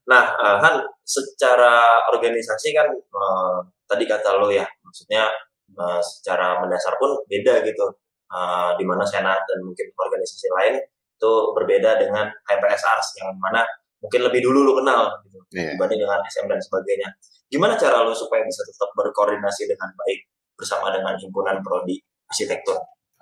[0.09, 5.29] Nah, uh, kan secara organisasi kan uh, tadi kata lo ya, maksudnya
[5.77, 7.85] uh, secara mendasar pun beda gitu.
[8.33, 10.81] Uh, di mana senat dan mungkin organisasi lain
[11.16, 13.64] itu berbeda dengan HMPSR yang mana
[14.01, 15.73] mungkin lebih dulu lo kenal gitu Iya.
[15.77, 17.09] dibanding dengan SM dan sebagainya.
[17.49, 20.29] Gimana cara lo supaya bisa tetap berkoordinasi dengan baik
[20.61, 21.97] bersama dengan himpunan prodi
[22.29, 22.77] arsitektur?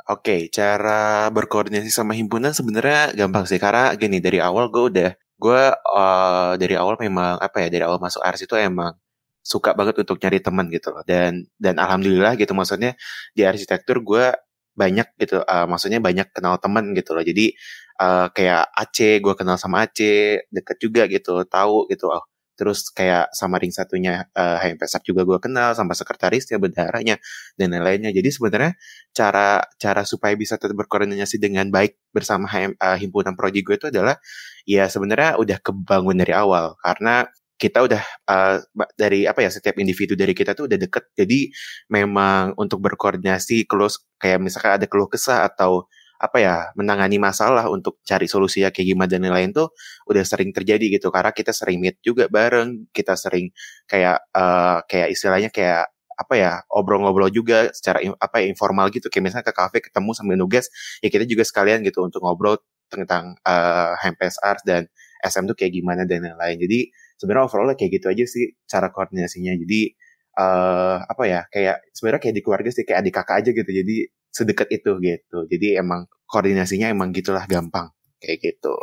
[0.06, 3.58] Oke, cara berkoordinasi sama himpunan sebenarnya gampang sih.
[3.58, 5.10] Karena gini dari awal gue udah
[5.42, 8.94] gue uh, dari awal memang apa ya dari awal masuk ars itu emang
[9.42, 11.02] suka banget untuk nyari teman gitu loh.
[11.02, 12.94] Dan dan alhamdulillah gitu maksudnya
[13.34, 14.30] di arsitektur gue
[14.78, 17.26] banyak gitu uh, maksudnya banyak kenal teman gitu loh.
[17.26, 17.58] Jadi
[17.98, 22.22] uh, kayak Aceh gue kenal sama Aceh deket juga gitu tahu gitu oh
[22.56, 27.20] terus kayak sama ring satunya uh, HMPSR juga gue kenal sama sekretarisnya bendaharanya
[27.54, 28.10] dan lain-lainnya.
[28.10, 28.72] Jadi sebenarnya
[29.12, 33.92] cara cara supaya bisa tetap berkoordinasi dengan baik bersama HM, uh, himpunan prodi gue itu
[33.92, 34.16] adalah
[34.64, 36.74] ya sebenarnya udah kebangun dari awal.
[36.80, 38.56] Karena kita udah uh,
[39.00, 41.12] dari apa ya setiap individu dari kita tuh udah deket.
[41.16, 41.48] Jadi
[41.92, 48.00] memang untuk berkoordinasi close kayak misalkan ada keluh kesah atau apa ya menangani masalah untuk
[48.02, 49.68] cari solusi ya kayak gimana dan lain-lain tuh
[50.08, 51.08] udah sering terjadi gitu.
[51.12, 53.52] Karena kita sering meet juga bareng kita sering
[53.88, 59.12] kayak uh, kayak istilahnya kayak apa ya obrol-ngobrol juga secara apa ya, informal gitu.
[59.12, 60.66] Kayak misalnya ke kafe ketemu sambil nugas
[61.04, 62.56] ya kita juga sekalian gitu untuk ngobrol
[62.88, 64.88] tentang uh, HMPSR dan
[65.20, 66.56] SM tuh kayak gimana dan lain-lain.
[66.60, 66.78] Jadi
[67.20, 69.52] sebenarnya overall kayak gitu aja sih cara koordinasinya.
[69.56, 69.92] Jadi
[70.38, 73.70] uh, apa ya kayak sebenarnya kayak di keluarga sih kayak adik kakak aja gitu.
[73.72, 73.96] Jadi
[74.36, 75.48] sedekat itu gitu.
[75.48, 77.88] Jadi emang koordinasinya emang gitulah gampang
[78.20, 78.76] kayak gitu.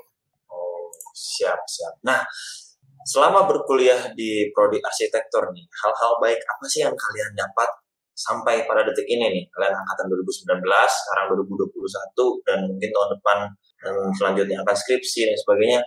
[0.49, 1.93] Oh, siap, siap.
[2.01, 2.25] Nah,
[3.05, 7.69] selama berkuliah di prodi arsitektur nih, hal-hal baik apa sih yang kalian dapat
[8.17, 9.43] sampai pada detik ini nih?
[9.53, 13.37] Kalian angkatan 2019, sekarang 2021, dan mungkin tahun depan
[13.83, 15.81] dan selanjutnya akan skripsi dan sebagainya.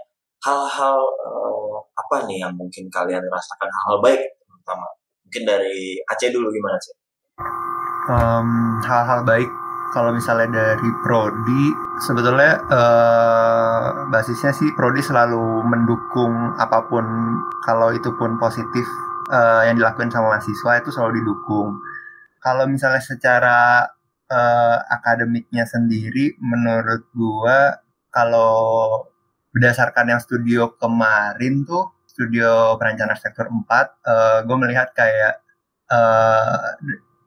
[0.44, 4.86] Hal-hal uh, apa nih yang mungkin kalian rasakan hal-hal baik terutama?
[5.26, 6.94] Mungkin dari Aceh dulu gimana sih?
[8.06, 9.50] Um, hal-hal baik.
[9.94, 11.64] Kalau misalnya dari prodi
[12.04, 17.06] sebetulnya uh, basisnya sih prodi selalu mendukung apa pun
[17.64, 18.84] kalau itu pun positif
[19.32, 21.80] uh, yang dilakukan sama mahasiswa itu selalu didukung.
[22.42, 23.88] Kalau misalnya secara
[24.28, 27.80] uh, akademiknya sendiri menurut gua
[28.12, 29.00] kalau
[29.56, 35.40] berdasarkan yang studio kemarin tuh studio perencanaan sektor 4 uh, gue melihat kayak
[35.92, 36.76] uh,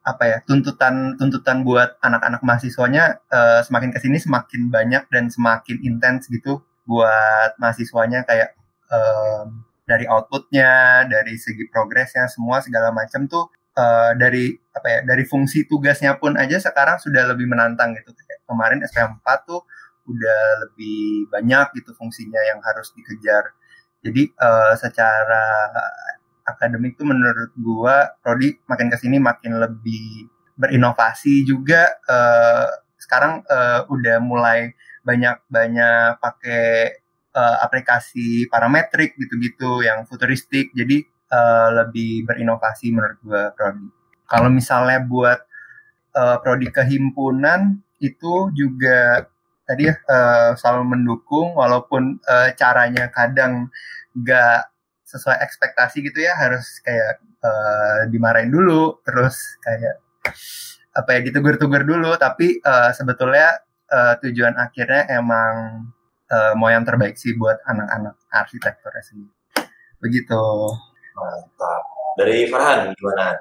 [0.00, 5.76] apa ya tuntutan tuntutan buat anak-anak mahasiswanya uh, semakin ke sini semakin banyak dan semakin
[5.84, 8.56] intens gitu buat mahasiswanya kayak
[8.88, 15.24] um, dari outputnya dari segi progresnya semua segala macam tuh uh, dari apa ya dari
[15.26, 18.14] fungsi tugasnya pun aja sekarang sudah lebih menantang gitu.
[18.14, 19.62] Kayak kemarin SPM 4 tuh
[20.06, 23.54] udah lebih banyak gitu fungsinya yang harus dikejar.
[24.00, 25.68] Jadi uh, secara
[26.46, 30.28] akademik tuh menurut gua prodi makin ke sini makin lebih
[30.60, 32.68] berinovasi juga uh,
[33.00, 37.00] sekarang uh, udah mulai banyak banyak pakai
[37.32, 40.70] uh, aplikasi parametrik gitu-gitu yang futuristik.
[40.76, 41.00] Jadi
[41.32, 43.88] uh, lebih berinovasi menurut gua prodi
[44.30, 45.42] kalau misalnya buat
[46.14, 49.26] uh, prodi kehimpunan itu juga
[49.66, 53.74] tadi ya uh, selalu mendukung walaupun uh, caranya kadang
[54.14, 54.69] nggak
[55.10, 59.34] sesuai ekspektasi gitu ya harus kayak uh, dimarahin dulu terus
[59.66, 59.98] kayak
[60.94, 62.14] apa ya ditegur-tegur dulu.
[62.14, 63.58] Tapi uh, sebetulnya
[63.90, 65.86] uh, tujuan akhirnya emang
[66.30, 69.34] uh, mau yang terbaik sih buat anak-anak arsitekturnya sendiri.
[70.00, 70.42] Begitu.
[71.18, 71.82] Mantap.
[72.18, 73.38] Dari Farhan gimana?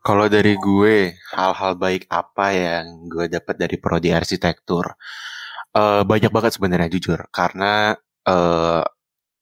[0.00, 4.96] Kalau dari gue hal-hal baik apa yang gue dapat dari prodi arsitektur?
[5.70, 7.20] Uh, banyak banget sebenarnya jujur.
[7.30, 7.94] Karena
[8.26, 8.82] uh,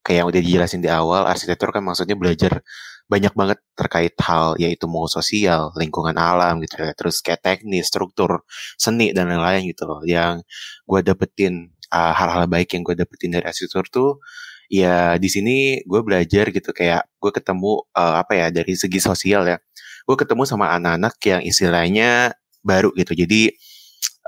[0.08, 2.64] kayak yang udah dijelasin di awal, arsitektur kan maksudnya belajar
[3.12, 8.40] banyak banget terkait hal yaitu mau sosial, lingkungan alam gitu ya, terus kayak teknis, struktur,
[8.80, 10.00] seni dan lain-lain gitu loh.
[10.04, 10.48] Yang
[10.88, 14.10] gue dapetin hal hal-hal baik yang gue dapetin dari arsitektur tuh
[14.68, 19.48] ya di sini gue belajar gitu kayak gue ketemu uh, apa ya dari segi sosial
[19.48, 19.56] ya
[20.04, 23.56] gue ketemu sama anak-anak yang istilahnya baru gitu jadi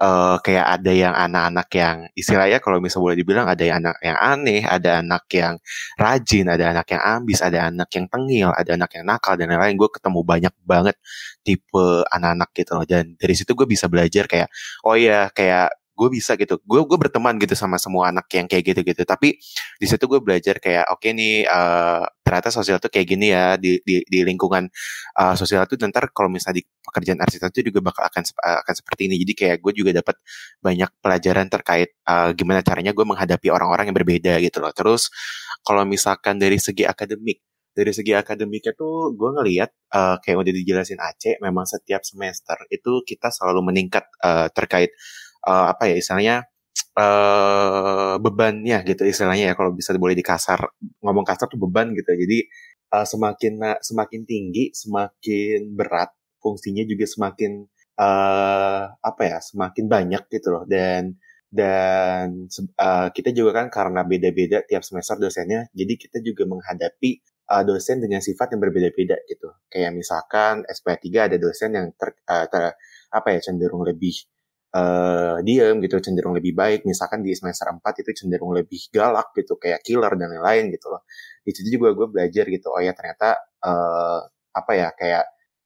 [0.00, 4.18] uh, kayak ada yang anak-anak yang istilahnya kalau misalnya boleh dibilang ada yang anak yang
[4.18, 5.54] aneh, ada anak yang
[6.00, 9.76] rajin, ada anak yang ambis, ada anak yang tengil, ada anak yang nakal dan lain-lain.
[9.76, 10.96] Gue ketemu banyak banget
[11.44, 12.86] tipe anak-anak gitu loh.
[12.88, 14.48] Dan dari situ gue bisa belajar kayak,
[14.88, 16.56] oh ya kayak gue bisa gitu.
[16.64, 19.36] Gue gue berteman gitu sama semua anak yang kayak gitu gitu tapi
[19.76, 23.60] di situ gue belajar kayak oke okay nih uh, ternyata sosial tuh kayak gini ya
[23.60, 24.64] di di, di lingkungan
[25.20, 28.22] uh, sosial tuh ntar kalau misalnya di pekerjaan arsitektur juga bakal akan
[28.64, 29.20] akan seperti ini.
[29.20, 30.16] Jadi kayak gue juga dapat
[30.64, 34.72] banyak pelajaran terkait uh, gimana caranya gue menghadapi orang-orang yang berbeda gitu loh.
[34.72, 35.12] Terus
[35.60, 40.98] kalau misalkan dari segi akademik dari segi akademiknya tuh gue ngelihat uh, kayak udah dijelasin
[40.98, 44.90] Aceh memang setiap semester itu kita selalu meningkat uh, terkait
[45.46, 46.37] uh, apa ya istilahnya
[46.98, 50.61] uh, bebannya gitu istilahnya ya kalau bisa boleh dikasar
[51.05, 52.38] ngomong kasar tuh beban gitu jadi
[52.96, 57.68] uh, semakin semakin tinggi semakin berat fungsinya juga semakin
[58.00, 60.64] uh, apa ya semakin banyak gitu loh.
[60.64, 62.46] Dan dan
[62.79, 67.11] uh, kita juga kan karena beda-beda tiap semester dosennya jadi kita juga menghadapi
[67.50, 69.53] uh, dosen dengan sifat yang berbeda-beda gitu.
[69.68, 72.74] Kayak misalkan SP3 ada dosen yang ter, uh, ter
[73.11, 74.14] apa ya cenderung lebih
[74.74, 76.87] uh, diem gitu cenderung lebih baik.
[76.87, 81.02] Misalkan di semester 4 itu cenderung lebih galak gitu kayak killer dan lain-lain gitu loh.
[81.42, 82.68] Di situ juga gue belajar gitu.
[82.70, 85.24] Oh ya ternyata uh, apa ya kayak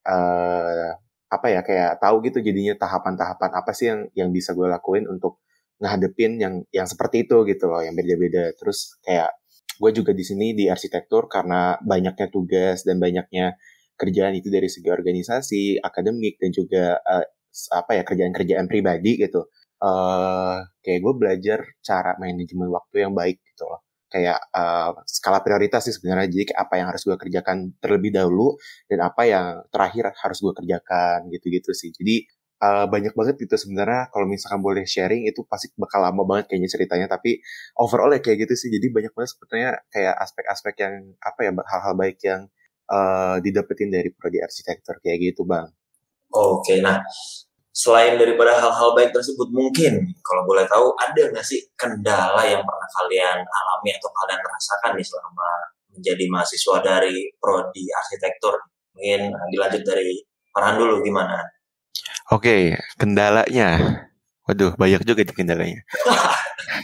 [0.09, 0.90] uh,
[1.29, 5.43] apa ya kayak tahu gitu jadinya tahapan-tahapan apa sih yang yang bisa gue lakuin untuk
[5.83, 8.55] ngadepin yang yang seperti itu gitu loh yang beda-beda.
[8.55, 9.35] Terus kayak
[9.75, 13.59] gue juga di sini di arsitektur karena banyaknya tugas dan banyaknya
[13.95, 17.27] kerjaan itu dari segi organisasi akademik dan juga uh,
[17.71, 19.47] apa ya kerjaan-kerjaan pribadi gitu.
[19.79, 23.85] Uh, kayak gue belajar cara manajemen waktu yang baik gitu loh.
[24.09, 26.31] Kayak uh, skala prioritas sih sebenarnya.
[26.31, 28.57] Jadi apa yang harus gue kerjakan terlebih dahulu
[28.90, 31.90] dan apa yang terakhir harus gue kerjakan gitu-gitu sih.
[31.95, 32.27] Jadi
[32.62, 34.09] uh, banyak banget gitu sebenarnya.
[34.14, 37.07] Kalau misalkan boleh sharing itu pasti bakal lama banget kayaknya ceritanya.
[37.11, 37.43] Tapi
[37.79, 38.71] overall ya kayak gitu sih.
[38.73, 42.49] Jadi banyak banget sebetulnya kayak aspek-aspek yang apa ya hal-hal baik yang
[42.90, 45.69] uh, didapetin dari prodi arsitektur kayak gitu bang
[46.35, 46.99] Oke, nah
[47.75, 52.88] selain daripada hal-hal baik tersebut, mungkin kalau boleh tahu ada nggak sih kendala yang pernah
[53.03, 55.49] kalian alami atau kalian rasakan nih selama
[55.94, 58.55] menjadi mahasiswa dari prodi arsitektur?
[58.94, 60.23] Mungkin uh, dilanjut dari
[60.55, 61.38] Farhan dulu gimana?
[62.31, 63.79] Oke, kendalanya.
[64.47, 65.81] Waduh, banyak juga nih kendalanya.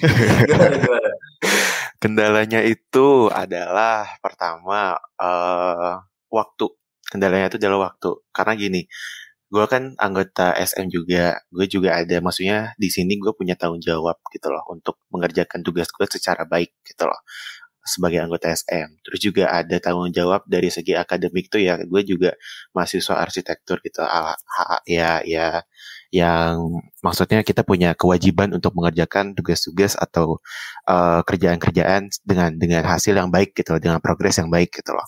[0.48, 1.10] Gimana gimana?
[2.00, 5.94] Kendalanya itu adalah pertama eh
[6.32, 6.66] waktu.
[7.04, 8.10] Kendalanya itu adalah waktu.
[8.32, 8.80] Karena gini,
[9.50, 11.42] gue kan anggota SM juga.
[11.50, 15.90] Gue juga ada, maksudnya di sini gue punya tanggung jawab gitu loh untuk mengerjakan tugas
[15.90, 17.20] gue secara baik gitu loh
[17.84, 19.02] sebagai anggota SM.
[19.02, 22.36] Terus juga ada tanggung jawab dari segi akademik tuh ya, gue juga
[22.76, 24.04] mahasiswa arsitektur gitu.
[24.86, 25.64] Ya, ya,
[26.12, 30.38] yang maksudnya kita punya kewajiban untuk mengerjakan tugas-tugas atau
[30.88, 35.06] eh, kerjaan-kerjaan dengan dengan hasil yang baik gitu loh, dengan progres yang baik gitu loh.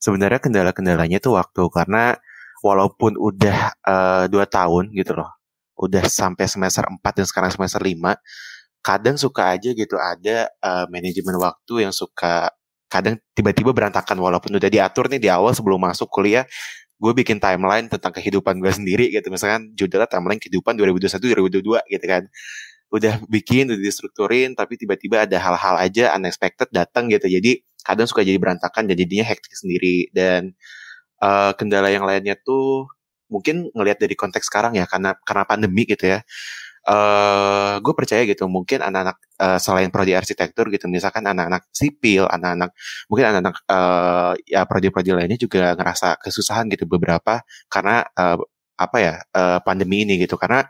[0.00, 2.16] Sebenarnya kendala-kendalanya tuh waktu karena
[2.64, 5.30] walaupun udah eh, dua tahun gitu loh,
[5.80, 7.96] udah sampai semester 4 dan sekarang semester 5,
[8.84, 12.52] kadang suka aja gitu ada eh, manajemen waktu yang suka
[12.90, 16.42] kadang tiba-tiba berantakan walaupun udah diatur nih di awal sebelum masuk kuliah
[17.00, 19.32] gue bikin timeline tentang kehidupan gue sendiri gitu.
[19.32, 22.22] Misalkan judulnya timeline kehidupan 2021 2022 gitu kan.
[22.92, 27.24] Udah bikin udah distrukturin tapi tiba-tiba ada hal-hal aja unexpected datang gitu.
[27.24, 30.12] Jadi kadang suka jadi berantakan dan jadinya hektik sendiri.
[30.12, 30.52] Dan
[31.22, 32.88] eh, kendala yang lainnya tuh
[33.30, 36.20] mungkin ngelihat dari konteks sekarang ya karena karena pandemi gitu ya.
[36.88, 42.72] Eh gue percaya gitu mungkin anak-anak eh, selain prodi arsitektur gitu misalkan anak-anak sipil anak-anak
[43.12, 48.38] mungkin anak-anak eh, ya prodi-prodi lainnya juga ngerasa kesusahan gitu beberapa karena eh,
[48.80, 50.40] apa ya eh, pandemi ini gitu.
[50.40, 50.64] Karena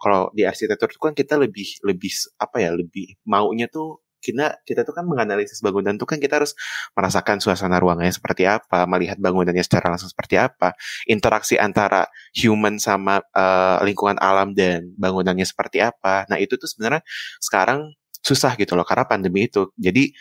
[0.00, 4.84] kalau di arsitektur itu kan kita lebih lebih apa ya lebih maunya tuh kita kita
[4.84, 6.52] tuh kan menganalisis bangunan tuh kan kita harus
[6.94, 10.76] merasakan suasana ruangannya seperti apa melihat bangunannya secara langsung seperti apa
[11.08, 12.06] interaksi antara
[12.36, 16.28] human sama eh, lingkungan alam dan bangunannya seperti apa.
[16.28, 17.02] Nah itu tuh sebenarnya
[17.40, 19.72] sekarang susah gitu loh karena pandemi itu.
[19.80, 20.12] Jadi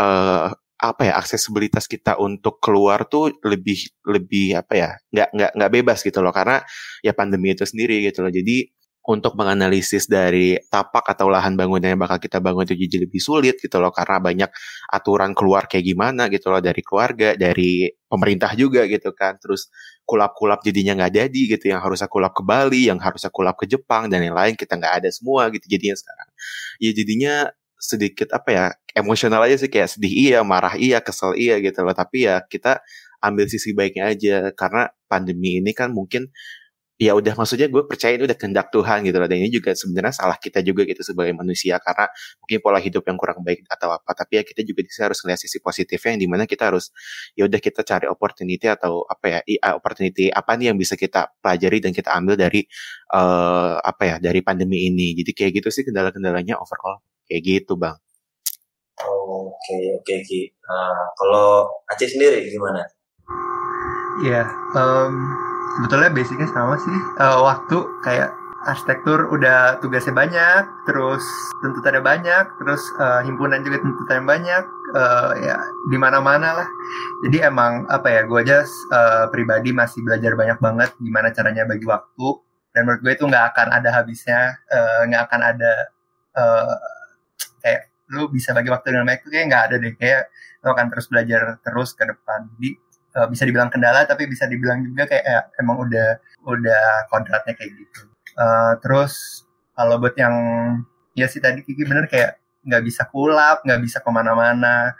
[0.00, 5.70] eh, apa ya aksesibilitas kita untuk keluar tuh lebih lebih apa ya nggak nggak nggak
[5.74, 6.62] bebas gitu loh karena
[7.02, 8.30] ya pandemi itu sendiri gitu loh.
[8.30, 8.77] Jadi
[9.08, 13.56] untuk menganalisis dari tapak atau lahan bangunan yang bakal kita bangun itu jadi lebih sulit
[13.56, 14.50] gitu loh karena banyak
[14.92, 19.40] aturan keluar kayak gimana gitu loh dari keluarga dari pemerintah juga gitu kan.
[19.40, 19.72] Terus
[20.04, 24.12] kulap-kulap jadinya nggak jadi gitu yang harusnya kulap ke Bali yang harusnya kulap ke Jepang
[24.12, 26.28] dan yang lain kita nggak ada semua gitu jadinya sekarang.
[26.76, 27.34] Ya jadinya
[27.80, 31.96] sedikit apa ya emosional aja sih kayak sedih iya marah iya kesel iya gitu loh.
[31.96, 32.84] Tapi ya kita
[33.24, 36.28] ambil sisi baiknya aja karena pandemi ini kan mungkin
[36.98, 39.30] ya udah maksudnya gue percaya itu udah kehendak Tuhan gitu loh.
[39.30, 42.10] Dan ini juga sebenarnya salah kita juga gitu sebagai manusia karena
[42.42, 44.10] mungkin pola hidup yang kurang baik atau apa.
[44.18, 46.90] Tapi ya kita juga bisa harus melihat sisi positifnya yang di mana kita harus
[47.38, 51.30] ya udah kita cari opportunity atau apa ya uh, opportunity apa nih yang bisa kita
[51.38, 52.66] pelajari dan kita ambil dari
[53.14, 55.14] eh apa ya dari pandemi ini.
[55.14, 56.98] Jadi kayak gitu sih kendala-kendalanya overall.
[57.30, 57.94] Kayak gitu bang.
[59.06, 60.50] Oke oke Ki.
[60.66, 62.82] Nah, kalau Aceh sendiri gimana?
[64.18, 64.42] Iya,
[64.74, 65.14] em,
[65.76, 66.98] sebetulnya basicnya sama sih.
[67.20, 67.76] Eh, waktu
[68.06, 68.30] kayak
[68.66, 71.22] arsitektur udah tugasnya banyak, terus
[71.62, 74.64] tuntutannya banyak, terus eh, himpunan juga tuntutannya banyak,
[74.96, 75.56] eh, ya
[75.90, 76.68] di mana-mana lah.
[77.26, 81.86] Jadi emang apa ya, gue aja eh, pribadi masih belajar banyak banget gimana caranya bagi
[81.86, 82.28] waktu.
[82.74, 84.60] Dan menurut gue itu nggak akan ada habisnya,
[85.08, 85.72] nggak akan ada
[86.36, 86.76] eh,
[87.64, 90.22] kayak lu bisa bagi waktu dengan baik tuh kayak nggak ada deh kayak
[90.64, 92.48] lu akan terus belajar terus ke depan.
[92.56, 92.70] Jadi
[93.16, 96.08] eh, bisa dibilang kendala tapi bisa dibilang juga kayak eh, emang udah
[96.44, 98.00] udah kodratnya kayak gitu.
[98.38, 99.44] Eh, terus
[99.74, 100.34] kalau buat yang
[101.14, 104.94] ya sih tadi Kiki bener kayak nggak bisa kulap, nggak bisa ke mana-mana.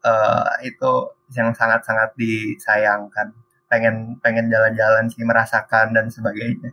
[0.00, 0.92] Eh, itu
[1.36, 3.32] yang sangat-sangat disayangkan.
[3.70, 6.72] Pengen pengen jalan-jalan sih merasakan dan sebagainya.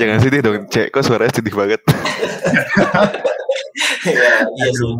[0.00, 1.84] jangan sedih dong cek kok suaranya sedih banget
[4.08, 4.96] ya, iya sih.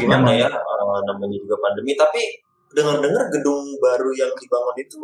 [0.00, 1.92] Gimana ya, eh, namanya juga pandemi.
[1.92, 2.22] Tapi
[2.72, 4.96] dengar-dengar gedung baru yang dibangun itu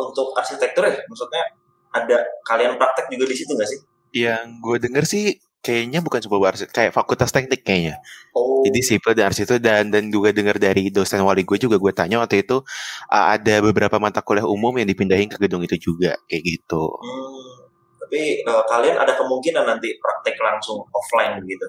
[0.00, 1.42] untuk arsitektur ya, maksudnya
[1.90, 3.80] ada kalian praktek juga di situ nggak sih?
[4.10, 8.00] yang gue denger sih kayaknya bukan cuma arsitek kayak fakultas teknik kayaknya.
[8.32, 11.92] Oh, Jadi sipil dan arsitek dan dan juga dengar dari dosen wali gue juga gue
[11.92, 12.64] tanya waktu itu
[13.12, 16.84] uh, ada beberapa mata kuliah umum yang dipindahin ke gedung itu juga kayak gitu.
[16.96, 17.54] hmm,
[18.00, 21.68] tapi eh, kalian ada kemungkinan nanti praktek langsung offline gitu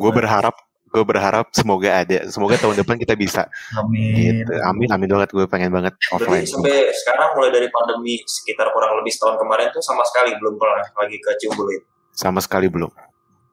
[0.00, 0.56] Gue berharap
[0.88, 4.42] gue berharap semoga ada semoga tahun depan kita bisa Amin.
[4.42, 4.52] gitu.
[4.64, 6.42] Amin amin banget gue pengen banget offline.
[6.42, 10.56] Berarti sampai sekarang mulai dari pandemi sekitar kurang lebih setahun kemarin tuh sama sekali belum
[10.56, 11.84] pernah lagi ke Ciumbuleuit.
[11.84, 11.88] itu.
[12.16, 12.90] Sama sekali belum.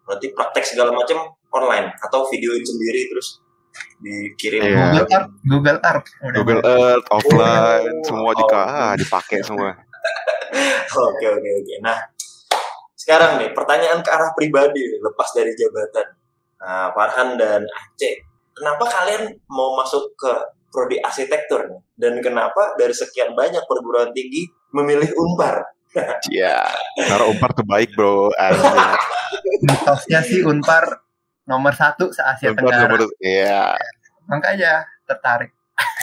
[0.08, 1.18] Berarti praktek segala macam
[1.52, 3.44] online atau videoin sendiri terus
[4.00, 4.60] dikirim.
[4.64, 4.76] Iya.
[4.88, 6.08] Google Earth, Google Earth.
[6.24, 6.72] Udah Google ada.
[6.72, 8.04] Earth offline Oh.
[8.08, 9.70] semua di ah, dipakai semua.
[10.96, 11.76] Oke oke oke.
[11.84, 11.98] Nah
[12.96, 16.08] sekarang nih pertanyaan ke arah pribadi lepas dari jabatan.
[16.66, 18.26] Nah, Farhan dan Aceh,
[18.57, 20.34] kenapa kalian mau masuk ke
[20.74, 21.82] prodi arsitektur nih?
[21.93, 25.61] Dan kenapa dari sekian banyak perguruan tinggi memilih Unpar?
[26.28, 26.59] Iya,
[26.97, 28.28] karena Unpar terbaik bro.
[29.63, 31.05] Mitosnya sih Unpar
[31.47, 32.91] nomor satu se Asia Unpar Tenggara.
[32.91, 33.78] nomor, iya,
[34.28, 35.55] Makanya tertarik.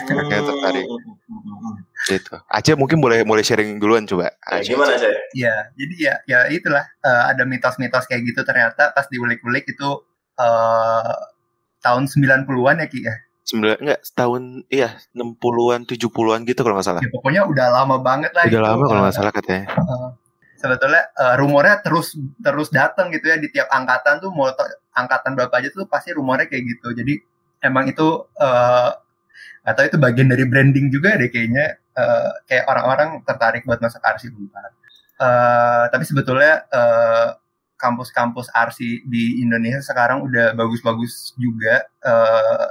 [0.09, 0.85] Makanya tertarik.
[0.89, 1.77] Hmm.
[2.09, 2.35] gitu.
[2.49, 4.33] Aceh mungkin boleh mulai sharing duluan coba.
[4.41, 4.73] Aceh.
[4.73, 5.13] gimana saya?
[5.35, 9.89] Iya, jadi ya ya itulah eh, ada mitos-mitos kayak gitu ternyata pas diulik-ulik itu
[10.35, 11.13] eh
[11.79, 13.15] tahun 90-an ya Ki ya.
[13.43, 17.01] Sembilan enggak setahun iya 60-an 70-an gitu kalau nggak salah.
[17.03, 18.63] Ya, pokoknya udah lama banget lah Udah itu.
[18.65, 19.63] lama kalau Eh, nggak salah katanya.
[19.67, 20.09] eh,
[20.55, 24.47] sebetulnya eh, rumornya terus terus datang gitu ya di tiap angkatan tuh mau
[24.91, 26.95] angkatan berapa aja tuh pasti rumornya kayak gitu.
[26.95, 27.13] Jadi
[27.59, 28.89] emang itu eh
[29.63, 34.31] atau itu bagian dari branding juga deh kayaknya eh, kayak orang-orang tertarik buat masuk arsi
[34.31, 34.71] Unpar.
[35.19, 37.27] Eh, tapi sebetulnya eh,
[37.83, 42.67] kampus-kampus arsi di Indonesia sekarang udah bagus-bagus juga eh,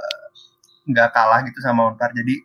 [0.89, 2.09] nggak kalah gitu sama Unpar.
[2.11, 2.41] Jadi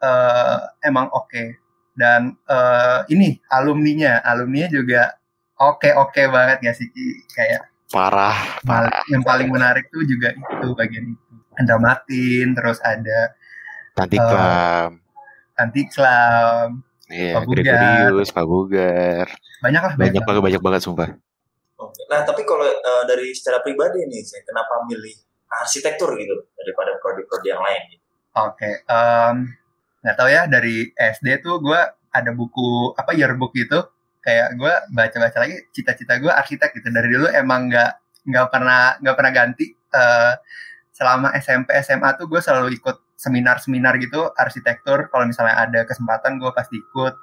[0.00, 1.56] eh, emang oke
[1.96, 5.16] dan eh, ini alumninya alumninya juga
[5.56, 6.88] oke oke banget ya sih
[7.32, 9.02] kayak Parah, parah.
[9.10, 13.34] yang paling menarik tuh juga itu bagian itu Andra Martin terus ada
[13.98, 14.90] Nanti Eh, klam.
[15.58, 16.68] Antiklam
[17.10, 17.50] Iya, Pak.
[17.50, 19.26] Gregorius, Pak Bugar.
[19.58, 21.08] banyak lah Banyak banget, banyak banget sumpah.
[21.80, 22.04] Oke.
[22.12, 25.16] Nah, tapi kalau eh, dari secara pribadi nih, saya kenapa milih
[25.50, 27.82] arsitektur gitu daripada prodi-prodi yang lain?
[27.90, 28.04] Gitu?
[28.38, 29.36] Oke, em,
[30.04, 33.82] nggak tahu ya dari SD tuh gue ada buku apa yearbook gitu,
[34.22, 37.92] kayak gue baca-baca lagi cita-cita gue arsitek gitu dari dulu emang nggak
[38.30, 39.66] nggak pernah nggak pernah ganti.
[39.72, 40.32] Eh,
[40.94, 45.08] selama SMP SMA tuh gue selalu ikut seminar-seminar gitu arsitektur.
[45.08, 47.14] Kalau misalnya ada kesempatan gue pasti ikut.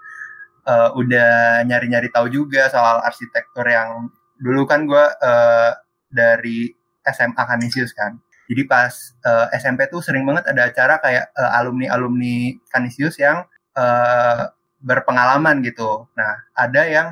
[0.67, 4.11] Eh, udah nyari-nyari tahu juga soal arsitektur yang
[4.41, 5.71] dulu kan gue eh,
[6.09, 6.71] dari
[7.03, 8.17] SMA Kanisius kan.
[8.47, 8.93] Jadi pas
[9.27, 13.43] eh, SMP tuh sering banget ada acara kayak eh, alumni-alumni Kanisius yang
[13.75, 14.43] eh,
[14.79, 16.07] berpengalaman gitu.
[16.15, 17.07] Nah, ada yang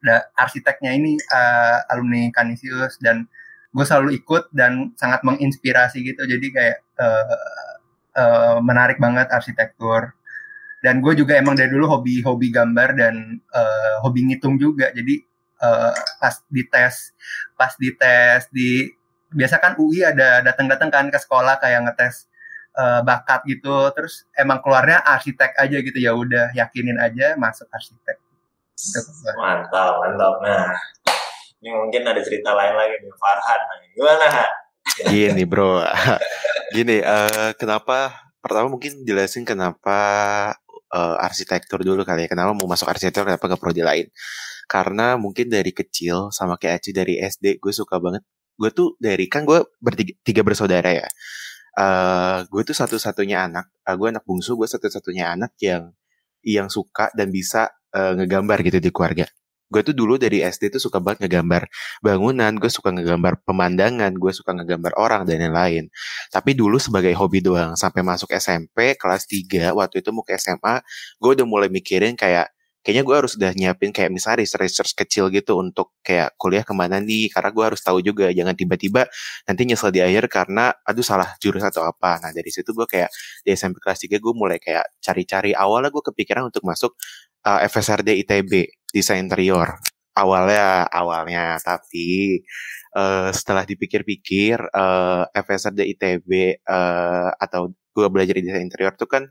[0.00, 3.28] ada arsiteknya ini eh, alumni Kanisius dan
[3.68, 6.24] gue selalu ikut dan sangat menginspirasi gitu.
[6.24, 7.38] Jadi kayak eh,
[8.16, 10.16] eh, menarik banget arsitektur.
[10.78, 14.88] Dan gue juga emang dari dulu hobi-hobi gambar dan eh, hobi ngitung juga.
[14.94, 15.27] Jadi
[15.62, 16.96] eh, pas dites,
[17.58, 18.90] pas dites di
[19.28, 22.26] biasa kan UI ada datang-datang kan ke sekolah kayak ngetes
[22.78, 28.16] eh, bakat gitu terus emang keluarnya arsitek aja gitu ya udah yakinin aja masuk arsitek
[28.78, 29.10] Gitu.
[29.34, 30.34] Mantap, mantap.
[30.38, 30.70] Nah,
[31.58, 33.60] ini mungkin ada cerita lain lagi nih, Farhan.
[33.66, 34.26] Nah, gimana?
[35.10, 35.82] Gini bro,
[36.74, 37.02] gini.
[37.02, 38.30] eh, kenapa?
[38.38, 39.98] Pertama mungkin jelasin kenapa
[40.94, 42.28] eh, arsitektur dulu kali ya.
[42.32, 43.24] Kenapa mau masuk arsitektur?
[43.28, 44.06] Kenapa ke prodi lain?
[44.68, 48.22] Karena mungkin dari kecil sama kayak Aci dari SD, gue suka banget.
[48.58, 51.08] Gue tuh dari kan gue bertiga tiga bersaudara ya.
[51.78, 53.66] eh gue tuh satu-satunya anak.
[53.88, 54.56] eh, gue anak bungsu.
[54.60, 55.92] Gue satu-satunya anak yang
[56.44, 59.26] yang suka dan bisa eh, ngegambar gitu di keluarga.
[59.68, 61.68] Gue tuh dulu dari SD tuh suka banget ngegambar
[62.00, 65.92] bangunan, gue suka ngegambar pemandangan, gue suka ngegambar orang dan lain-lain.
[66.32, 70.80] Tapi dulu sebagai hobi doang, sampai masuk SMP kelas 3, waktu itu mau ke SMA,
[71.20, 72.48] gue udah mulai mikirin kayak,
[72.80, 76.96] kayaknya gue harus udah nyiapin kayak misalnya research kecil gitu untuk kayak kuliah ke mana
[77.04, 79.04] nih, karena gue harus tahu juga, jangan tiba-tiba
[79.44, 82.16] nanti nyesel di akhir karena, aduh salah jurusan atau apa.
[82.24, 83.12] Nah dari situ gue kayak,
[83.44, 86.96] di SMP kelas 3 gue mulai kayak cari-cari, awalnya gue kepikiran untuk masuk
[87.44, 88.52] uh, FSRD ITB,
[88.94, 89.78] desain interior.
[90.18, 92.42] Awalnya awalnya tapi
[92.96, 99.24] eh, setelah dipikir-pikir eh, FSRD ITB eh, atau gue belajar di desain interior tuh kan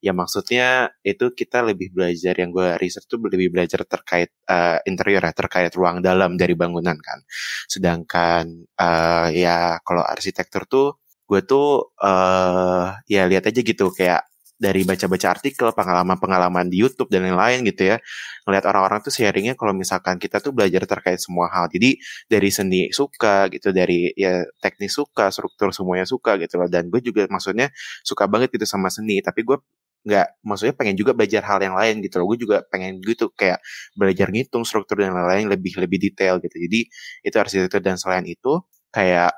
[0.00, 5.20] ya maksudnya itu kita lebih belajar yang gue research tuh lebih belajar terkait eh, interior
[5.24, 7.18] ya terkait ruang dalam dari bangunan kan.
[7.68, 8.44] Sedangkan
[8.80, 10.88] eh, ya kalau arsitektur tuh
[11.28, 14.29] gue tuh eh ya lihat aja gitu kayak
[14.60, 17.96] dari baca-baca artikel, pengalaman-pengalaman di YouTube dan lain-lain gitu ya.
[18.44, 21.72] Ngeliat orang-orang tuh sharingnya kalau misalkan kita tuh belajar terkait semua hal.
[21.72, 21.96] Jadi
[22.28, 26.68] dari seni suka gitu, dari ya teknik suka, struktur semuanya suka gitu loh.
[26.68, 27.72] Dan gue juga maksudnya
[28.04, 29.24] suka banget gitu sama seni.
[29.24, 29.56] Tapi gue
[30.00, 32.26] nggak maksudnya pengen juga belajar hal yang lain gitu loh.
[32.36, 33.60] Gue juga pengen gitu kayak
[33.96, 36.56] belajar ngitung struktur dan lain-lain lebih lebih detail gitu.
[36.56, 36.80] Jadi
[37.24, 38.60] itu arsitektur dan selain itu
[38.92, 39.32] kayak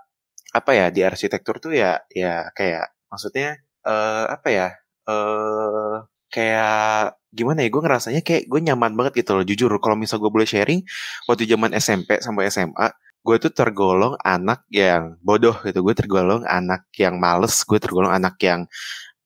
[0.52, 3.56] apa ya di arsitektur tuh ya ya kayak maksudnya
[3.86, 4.66] eh apa ya
[5.08, 5.96] eh
[6.32, 9.70] kayak gimana ya gue ngerasanya kayak gue nyaman banget gitu loh jujur.
[9.80, 10.80] Kalau misal gue boleh sharing
[11.28, 12.88] waktu zaman SMP sampai SMA
[13.22, 15.84] gue tuh tergolong anak yang bodoh gitu.
[15.84, 18.66] Gue tergolong anak yang males gue tergolong anak yang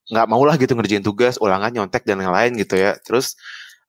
[0.07, 2.95] nggak mau lah gitu ngerjain tugas ulangan nyontek dan lain-lain gitu ya.
[3.03, 3.39] Terus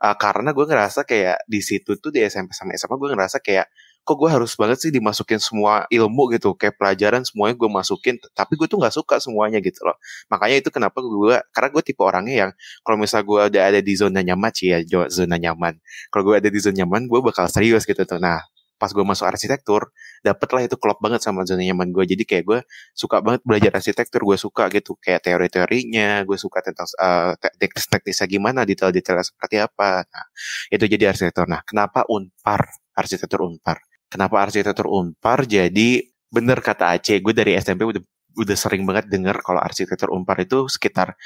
[0.02, 3.68] uh, karena gue ngerasa kayak di situ tuh di SMP sama SMA gue ngerasa kayak
[4.08, 8.56] kok gue harus banget sih dimasukin semua ilmu gitu kayak pelajaran semuanya gue masukin tapi
[8.56, 10.00] gue tuh nggak suka semuanya gitu loh.
[10.32, 12.52] Makanya itu kenapa gue karena gue tipe orangnya yang
[12.88, 14.80] kalau misal gue udah ada di zona nyaman sih ya
[15.12, 15.76] zona nyaman.
[16.08, 18.16] Kalau gue ada di zona nyaman gue bakal serius gitu tuh.
[18.24, 18.40] Nah
[18.78, 19.90] pas gue masuk arsitektur
[20.22, 22.60] dapet lah itu klop banget sama zona nyaman gue jadi kayak gue
[22.94, 28.64] suka banget belajar arsitektur gue suka gitu kayak teori-teorinya gue suka tentang uh, teknis-teknisnya gimana
[28.64, 30.06] detail-detailnya seperti apa.
[30.06, 30.26] Nah
[30.70, 31.50] itu jadi arsitektur.
[31.50, 32.70] Nah kenapa unpar?
[32.98, 33.78] Arsitektur unpar
[34.12, 38.04] kenapa arsitektur unpar jadi bener kata Aceh gue dari SMP udah
[38.38, 41.18] udah sering banget denger kalau arsitektur unpar itu sekitar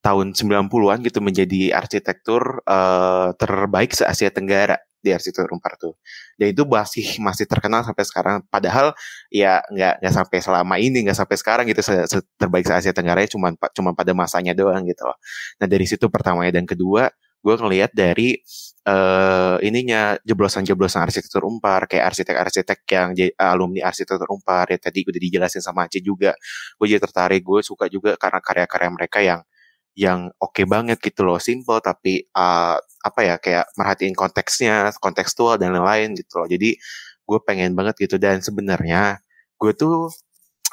[0.00, 5.96] tahun 90-an gitu menjadi arsitektur uh, terbaik se Asia Tenggara di arsitektur Unpar tuh.
[6.36, 8.36] Dan itu masih masih terkenal sampai sekarang.
[8.52, 8.92] Padahal
[9.32, 12.92] ya nggak nggak sampai selama ini, nggak sampai sekarang gitu se, se terbaik se Asia
[12.92, 15.16] Tenggara cuma cuma pada masanya doang gitu loh.
[15.60, 17.08] Nah dari situ pertamanya dan kedua
[17.40, 18.36] gue ngelihat dari
[18.84, 23.08] uh, ininya jeblosan-jeblosan arsitektur Unpar kayak arsitek-arsitek yang
[23.40, 26.36] alumni arsitektur Unpar ya tadi udah dijelasin sama Aceh juga.
[26.76, 27.40] Gue jadi tertarik.
[27.44, 29.40] Gue suka juga karena karya-karya mereka yang
[29.96, 31.40] yang oke okay banget gitu loh.
[31.40, 36.48] Simple tapi uh, apa ya kayak merhatiin konteksnya kontekstual dan lain-lain gitu loh.
[36.48, 36.76] Jadi
[37.24, 38.16] gue pengen banget gitu.
[38.20, 39.20] Dan sebenarnya
[39.60, 40.12] gue tuh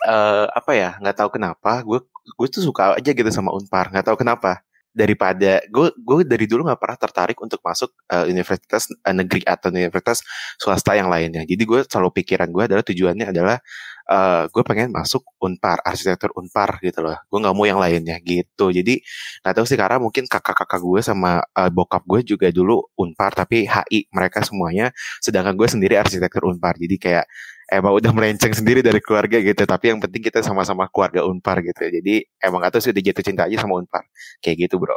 [0.06, 4.06] uh, apa ya nggak tahu kenapa gue gue tuh suka aja gitu sama unpar nggak
[4.06, 4.62] tahu kenapa
[4.98, 9.70] daripada gue gue dari dulu nggak pernah tertarik untuk masuk uh, universitas uh, negeri atau
[9.70, 10.26] universitas
[10.58, 11.46] swasta yang lainnya.
[11.46, 13.62] Jadi gue selalu pikiran gue adalah tujuannya adalah
[14.10, 17.16] uh, gue pengen masuk unpar arsitektur unpar gitu loh.
[17.30, 18.74] Gue nggak mau yang lainnya gitu.
[18.74, 18.98] Jadi
[19.46, 23.70] nggak tahu sih karena mungkin kakak-kakak gue sama uh, bokap gue juga dulu unpar tapi
[23.70, 24.90] HI mereka semuanya
[25.22, 26.80] sedangkan gue sendiri arsitektur unpar.
[26.82, 27.26] Jadi kayak
[27.68, 31.84] emang udah melenceng sendiri dari keluarga gitu tapi yang penting kita sama-sama keluarga unpar gitu
[31.84, 34.08] jadi emang gak tahu sih udah jatuh cinta aja sama unpar.
[34.40, 34.96] Kayak gitu bro.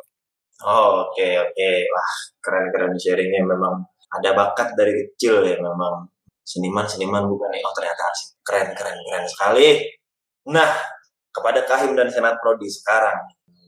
[0.63, 1.53] Oh oke okay, oke.
[1.57, 1.89] Okay.
[1.91, 3.43] wah keren keren sharingnya.
[3.43, 3.75] Memang
[4.11, 6.07] ada bakat dari kecil ya memang.
[6.47, 7.63] Seniman-seniman bukan nih.
[7.63, 9.83] Oh ternyata sih keren keren keren sekali.
[10.51, 10.71] Nah
[11.31, 13.19] kepada Kahim dan Senat Prodi sekarang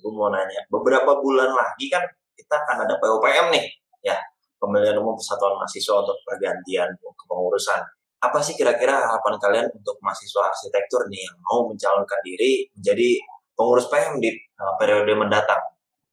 [0.03, 2.03] gue mau nanya beberapa bulan lagi kan
[2.34, 3.66] kita akan ada PUPM nih.
[4.03, 4.18] Ya
[4.59, 7.82] pemilihan umum persatuan mahasiswa untuk pergantian kepengurusan
[8.22, 13.18] apa sih kira-kira harapan kalian untuk mahasiswa arsitektur nih yang mau mencalonkan diri menjadi
[13.58, 14.30] pengurus PM di
[14.62, 15.58] uh, periode mendatang?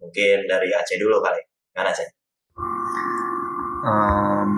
[0.01, 1.41] Mungkin dari Aceh dulu kali.
[1.77, 2.09] Kan Aceh?
[3.85, 4.49] Um,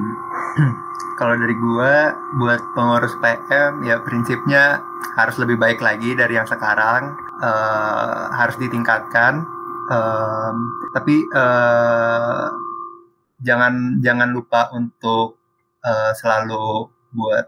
[1.20, 4.80] kalau dari gua buat pengurus PM ya prinsipnya
[5.20, 9.44] harus lebih baik lagi dari yang sekarang uh, harus ditingkatkan
[9.92, 10.56] um,
[10.96, 12.48] tapi uh,
[13.44, 15.36] jangan jangan lupa untuk
[15.84, 17.46] uh, selalu buat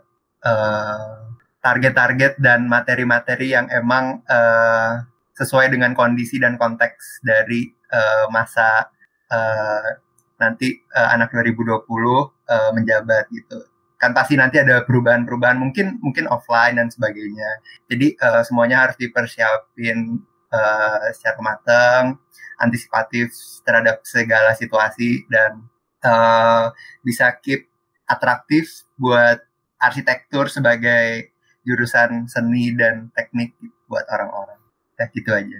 [1.64, 5.04] target-target uh, dan materi-materi yang emang uh,
[5.34, 8.92] sesuai dengan kondisi dan konteks dari uh, masa
[9.34, 9.90] uh,
[10.38, 13.66] nanti uh, anak 2020 uh, menjabat gitu.
[13.98, 17.64] Kan pasti nanti ada perubahan-perubahan mungkin mungkin offline dan sebagainya.
[17.88, 20.20] Jadi uh, semuanya harus dipersiapin
[20.52, 22.20] uh, secara matang
[22.62, 23.34] antisipatif
[23.66, 25.66] terhadap segala situasi dan
[26.06, 26.70] uh,
[27.02, 27.72] bisa keep
[28.06, 29.42] atraktif buat
[29.84, 31.36] arsitektur sebagai
[31.68, 33.56] jurusan seni dan teknik
[33.88, 34.60] buat orang-orang.
[34.96, 35.60] Ya gitu aja.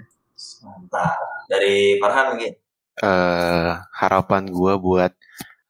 [0.64, 1.18] Mantap.
[1.52, 2.52] Dari Farhan mungkin?
[3.02, 5.12] Uh, harapan gue buat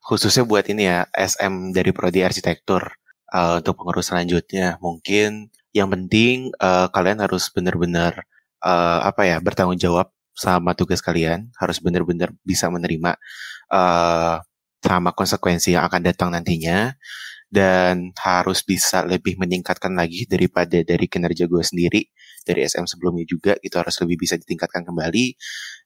[0.05, 2.95] khususnya buat ini ya SM dari prodi arsitektur.
[3.35, 4.79] Uh, untuk pengurus selanjutnya.
[4.79, 8.23] Mungkin yang penting uh, kalian harus benar-benar
[8.63, 11.51] uh, apa ya bertanggung jawab sama tugas kalian.
[11.59, 13.17] Harus benar-benar bisa menerima
[13.73, 14.39] uh,
[14.85, 16.93] sama konsekuensi yang akan datang nantinya
[17.49, 22.01] dan harus bisa lebih meningkatkan lagi daripada dari kinerja gue sendiri
[22.45, 25.33] dari SM sebelumnya juga itu harus lebih bisa ditingkatkan kembali.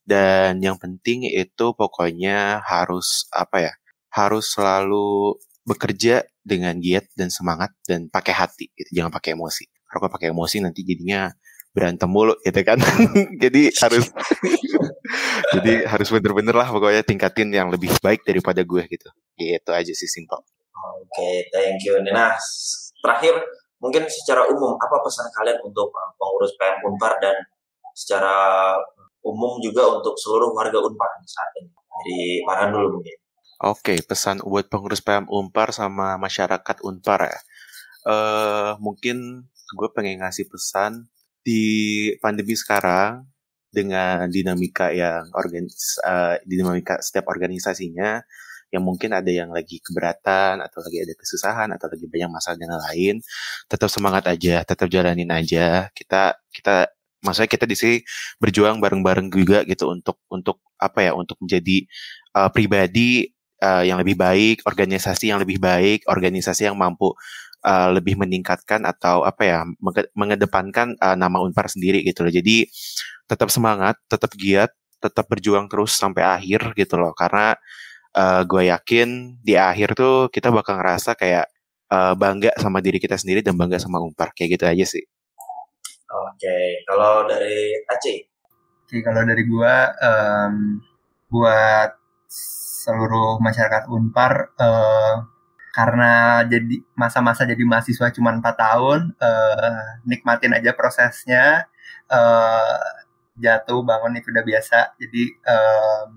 [0.03, 3.73] Dan yang penting itu pokoknya harus apa ya
[4.11, 8.99] harus selalu bekerja dengan giat dan semangat dan pakai hati gitu.
[8.99, 9.65] Jangan pakai emosi.
[9.87, 11.31] Kalau pakai emosi nanti jadinya
[11.71, 12.77] berantem mulu gitu kan.
[13.43, 14.05] Jadi harus
[15.57, 19.09] jadi harus bener-bener lah pokoknya tingkatin yang lebih baik daripada gue gitu.
[19.39, 20.43] Gitu aja sih simpel
[20.79, 21.99] oke okay, thank you.
[22.05, 22.35] Nah
[23.03, 23.35] terakhir
[23.79, 27.35] mungkin secara umum apa pesan kalian untuk uh, pengurus PM Unpar dan
[27.95, 28.75] secara
[29.23, 31.71] umum juga untuk seluruh warga Unpar saat ini?
[31.71, 33.17] Jadi Farhan dulu mungkin.
[33.59, 37.39] Oke, pesan buat pengurus PM Unpar sama masyarakat Unpar ya.
[38.07, 39.43] Uh, mungkin
[39.75, 41.11] gue pengen ngasih pesan
[41.43, 41.61] di
[42.23, 43.27] pandemi sekarang
[43.69, 48.23] dengan dinamika yang organis, uh, dinamika setiap organisasinya
[48.69, 52.73] yang mungkin ada yang lagi keberatan atau lagi ada kesusahan atau lagi banyak masalah dan
[52.89, 53.15] lain
[53.65, 56.89] tetap semangat aja tetap jalanin aja kita kita
[57.25, 57.95] maksudnya kita di sini
[58.39, 61.83] berjuang bareng-bareng juga gitu untuk untuk apa ya untuk menjadi
[62.35, 63.27] uh, pribadi
[63.63, 67.11] uh, yang lebih baik, organisasi yang lebih baik, organisasi yang mampu
[67.63, 72.33] uh, lebih meningkatkan atau apa ya menge- mengedepankan uh, nama Unpar sendiri gitu loh.
[72.33, 72.67] Jadi
[73.29, 77.11] tetap semangat, tetap giat, tetap berjuang terus sampai akhir gitu loh.
[77.15, 77.55] Karena
[78.15, 81.49] uh, gue yakin di akhir tuh kita bakal ngerasa kayak
[81.91, 85.03] uh, bangga sama diri kita sendiri dan bangga sama Unpar kayak gitu aja sih.
[86.09, 88.29] Oke, kalau dari Aceh,
[88.89, 90.81] Oke, kalau dari gua em,
[91.29, 91.93] buat
[92.81, 95.15] seluruh masyarakat Unpar eh,
[95.77, 101.69] karena jadi masa-masa jadi mahasiswa cuma 4 tahun, eh, nikmatin aja prosesnya.
[102.09, 102.81] eh,
[103.37, 104.97] jatuh bangun itu udah biasa.
[104.97, 106.09] Jadi em,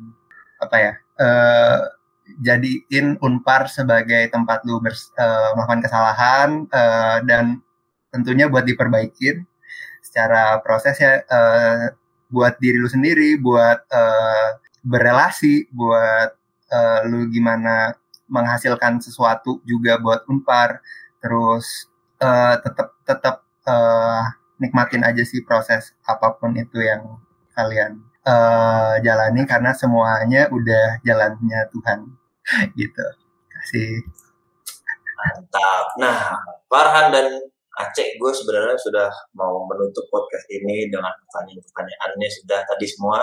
[0.64, 0.92] apa ya?
[1.22, 1.78] Eh,
[2.46, 7.44] jadiin Unpar sebagai tempat lu bers- eh, melakukan kesalahan eh, dan
[8.12, 9.46] tentunya buat diperbaikin
[10.04, 11.84] secara proses ya eh,
[12.32, 14.50] buat diri lu sendiri, buat eh,
[14.84, 16.30] berelasi, buat
[16.72, 17.94] eh, lu gimana
[18.32, 20.80] menghasilkan sesuatu juga buat Unpar.
[21.22, 21.88] Terus
[22.20, 23.36] eh, tetap tetap
[23.68, 24.22] eh,
[24.62, 27.18] nikmatin aja sih proses apa pun itu yang
[27.56, 31.98] kalian eh, jalani karena semuanya udah jalannya Tuhan
[32.80, 33.06] gitu.
[33.50, 34.02] Kasih.
[35.22, 35.86] mantap.
[36.02, 36.34] Nah,
[36.66, 37.26] Farhan dan
[37.72, 39.08] Aceh, gue sebenarnya sudah
[39.38, 43.22] mau menutup podcast ini dengan pertanyaan-pertanyaannya sudah tadi semua.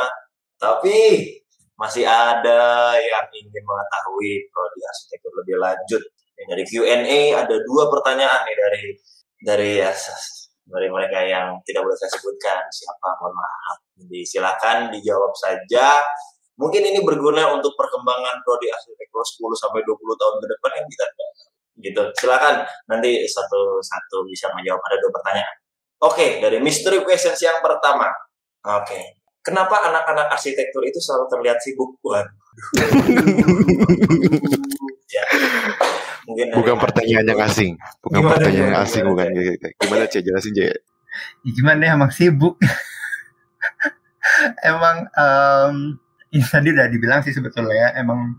[0.58, 0.98] Tapi
[1.78, 6.04] masih ada yang ingin mengetahui prodi arsitektur lebih lanjut.
[6.40, 8.84] Dari Q&A ada dua pertanyaan nih dari
[9.44, 9.92] dari ya,
[10.66, 13.78] dari mereka yang tidak boleh saya sebutkan siapa mohon maaf.
[14.00, 16.00] Jadi silakan dijawab saja.
[16.60, 21.06] Mungkin ini berguna untuk perkembangan prodi arsitektur 10 sampai 20 tahun ke depan yang kita
[21.80, 22.04] gitu.
[22.20, 25.56] Silakan nanti satu-satu bisa menjawab ada dua pertanyaan.
[26.00, 28.08] Oke, dari mystery questions yang pertama.
[28.80, 29.20] Oke.
[29.40, 31.96] Kenapa anak-anak arsitektur itu selalu terlihat sibuk?
[32.04, 32.28] Waduh.
[35.16, 35.24] ya.
[36.28, 37.74] Mungkin Bukan pertanyaan yang asing,
[38.06, 39.74] bukan Gimana, pertanyaan yang gimana, asing, gimana, bukan Cek?
[39.82, 40.22] Gimana Cek?
[40.22, 40.78] Jelasin Cek.
[41.42, 42.62] Ya gimana ya emang sibuk.
[44.70, 46.00] emang em
[46.30, 48.38] ini tadi udah dibilang sih sebetulnya ya, emang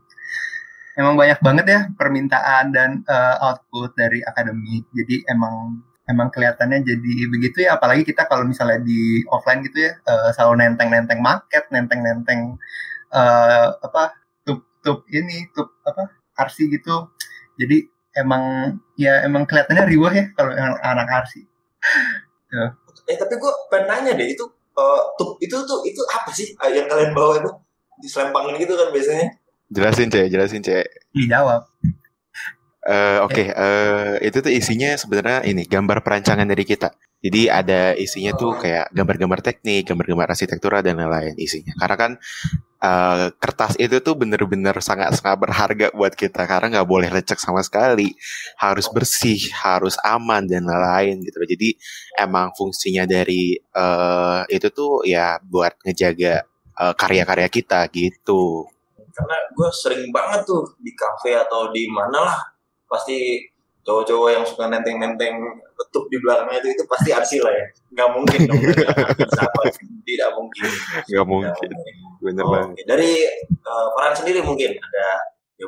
[0.95, 4.87] emang banyak banget ya permintaan dan eh, output dari akademik.
[4.95, 9.93] Jadi emang emang kelihatannya jadi begitu ya apalagi kita kalau misalnya di offline gitu ya
[9.99, 12.59] eh, selalu nenteng-nenteng market, nenteng-nenteng
[13.15, 14.15] eh, apa
[14.47, 17.11] tup-tup ini, tup apa arsi gitu.
[17.59, 21.43] Jadi emang ya emang kelihatannya riwah ya kalau anak arsi.
[23.11, 24.43] Eh tapi gue pengen nanya deh itu
[24.77, 27.51] eh, tuh itu tuh itu apa sih eh, yang kalian bawa itu
[28.01, 29.29] diselempangin gitu kan biasanya?
[29.71, 30.87] Jelasin Cek, jelasin Cek.
[31.15, 31.63] Dijawab.
[32.81, 36.91] Eh, Oke, eh, itu tuh isinya sebenarnya ini gambar perancangan dari kita.
[37.21, 41.77] Jadi ada isinya tuh kayak gambar-gambar teknik, gambar-gambar arsitektura dan lain-lain isinya.
[41.77, 42.13] Karena kan
[42.81, 48.17] eh, kertas itu tuh bener-bener sangat-sangat berharga buat kita karena nggak boleh lecek sama sekali,
[48.57, 51.45] harus bersih, harus aman dan lain-lain gitu.
[51.45, 51.77] Jadi
[52.17, 56.35] emang fungsinya dari eh, itu tuh ya buat ngejaga
[56.81, 58.65] eh, karya-karya kita gitu.
[59.11, 62.39] karena gue sering banget tuh di kafe atau di mana lah
[62.89, 63.50] pasti
[63.91, 65.35] cowok-cowok yang suka nenteng-nenteng
[65.75, 67.67] betuk di belakangnya itu itu pasti arsi lah ya
[67.99, 68.63] nggak mungkin dong
[69.35, 69.63] sama
[70.07, 70.71] tidak mungkin
[71.11, 71.71] Nggak mungkin,
[72.23, 72.75] bener Oke, banget.
[72.87, 73.11] dari
[73.51, 75.07] eh, peran sendiri mungkin ada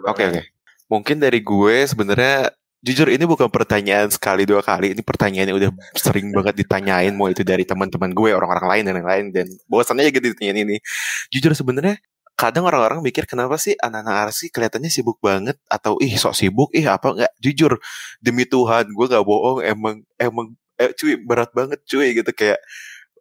[0.09, 0.43] Oke oke.
[0.89, 2.53] Mungkin dari gue sebenarnya
[2.83, 4.97] jujur ini bukan pertanyaan sekali dua kali.
[4.97, 8.95] Ini pertanyaan yang udah sering banget ditanyain mau itu dari teman-teman gue, orang-orang lain dan
[9.01, 10.77] lain-lain dan bosannya gitu ditanyain ini.
[11.29, 12.01] Jujur sebenarnya
[12.37, 15.57] kadang orang-orang mikir kenapa sih anak-anak arsi kelihatannya sibuk banget?
[15.71, 16.71] Atau ih sok sibuk?
[16.75, 17.33] Ih apa enggak?
[17.39, 17.79] Jujur
[18.19, 22.31] demi Tuhan gue gak bohong emang emang eh, cuy berat banget cuy gitu.
[22.35, 22.61] Kayak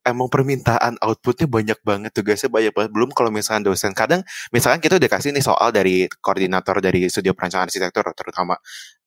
[0.01, 2.91] emang permintaan outputnya banyak banget tugasnya banyak banget.
[2.93, 3.93] Belum kalau misalkan dosen.
[3.93, 8.57] Kadang misalkan kita udah kasih nih soal dari koordinator dari studio perancangan arsitektur terutama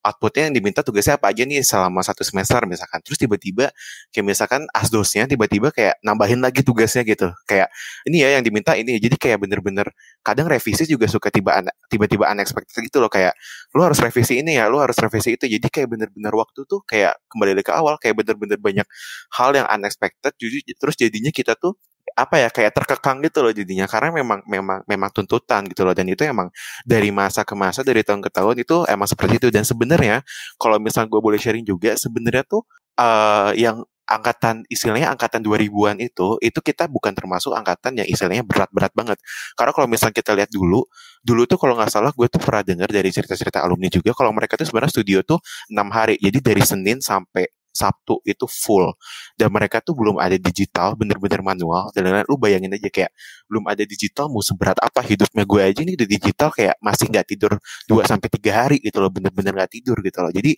[0.05, 3.01] outputnya yang diminta tugasnya apa aja nih selama satu semester misalkan.
[3.01, 3.73] Terus tiba-tiba
[4.13, 7.33] kayak misalkan asdosnya tiba-tiba kayak nambahin lagi tugasnya gitu.
[7.49, 7.73] Kayak
[8.05, 9.01] ini ya yang diminta ini.
[9.01, 9.89] Jadi kayak bener-bener
[10.21, 13.09] kadang revisi juga suka tiba tiba-tiba unexpected gitu loh.
[13.09, 13.33] Kayak
[13.73, 15.49] lu harus revisi ini ya lu harus revisi itu.
[15.49, 18.87] Jadi kayak bener-bener waktu tuh kayak kembali ke awal kayak bener-bener banyak
[19.33, 21.73] hal yang unexpected jadi terus jadinya kita tuh
[22.15, 23.85] apa ya kayak terkekang gitu loh jadinya.
[23.85, 25.93] Karena memang memang memang tuntutan gitu loh.
[25.93, 26.49] Dan itu emang
[26.87, 29.47] dari masa ke masa dari tahun ke tahun itu emang seperti itu.
[29.51, 30.23] Dan sebenarnya
[30.57, 32.63] kalau misalnya gue boleh sharing juga sebenarnya tuh
[32.95, 38.93] eh yang angkatan istilahnya angkatan 2000-an itu itu kita bukan termasuk angkatan yang istilahnya berat-berat
[38.93, 39.17] banget.
[39.57, 40.85] Karena kalau misalnya kita lihat dulu
[41.25, 44.55] dulu tuh kalau nggak salah gue tuh pernah dengar dari cerita-cerita alumni juga kalau mereka
[44.61, 45.41] tuh sebenarnya studio tuh
[45.73, 46.15] enam hari.
[46.21, 48.95] Jadi dari Senin sampai Sabtu itu full.
[49.35, 51.91] Dan mereka tuh belum ada digital bener-bener manual.
[51.91, 53.11] Dan lain-lain lu bayangin aja kayak
[53.51, 57.27] belum ada digital mau seberat apa hidupnya gue aja nih udah digital kayak masih nggak
[57.27, 57.51] tidur
[57.91, 60.31] 2 sampai tiga hari gitu loh bener-bener nggak tidur gitu loh.
[60.31, 60.55] Jadi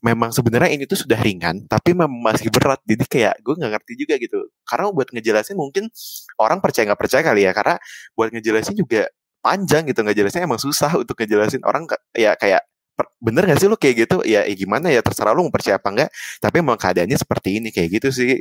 [0.00, 2.80] memang sebenarnya ini tuh sudah ringan tapi memang masih berat.
[2.88, 4.38] Jadi kayak gue nggak ngerti juga gitu.
[4.64, 5.88] Karena buat ngejelasin mungkin
[6.40, 7.76] orang percaya nggak percaya kali ya karena
[8.16, 9.06] buat ngejelasin juga
[9.40, 11.60] panjang gitu ngejelasin emang susah untuk ngejelasin.
[11.64, 11.84] Orang
[12.16, 12.64] ya kayak
[13.18, 15.88] bener gak sih lu kayak gitu ya, ya gimana ya terserah lu mau percaya apa
[15.88, 18.40] enggak tapi emang keadaannya seperti ini kayak gitu sih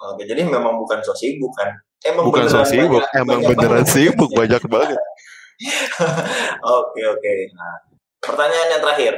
[0.00, 1.68] Oke, jadi memang bukan so sibuk kan?
[2.00, 3.92] Emang bukan so sibuk banyak- emang banyak beneran banget.
[3.92, 4.96] sibuk banyak banget
[6.80, 7.32] Oke oke.
[7.52, 7.74] Nah,
[8.16, 9.14] pertanyaan yang terakhir,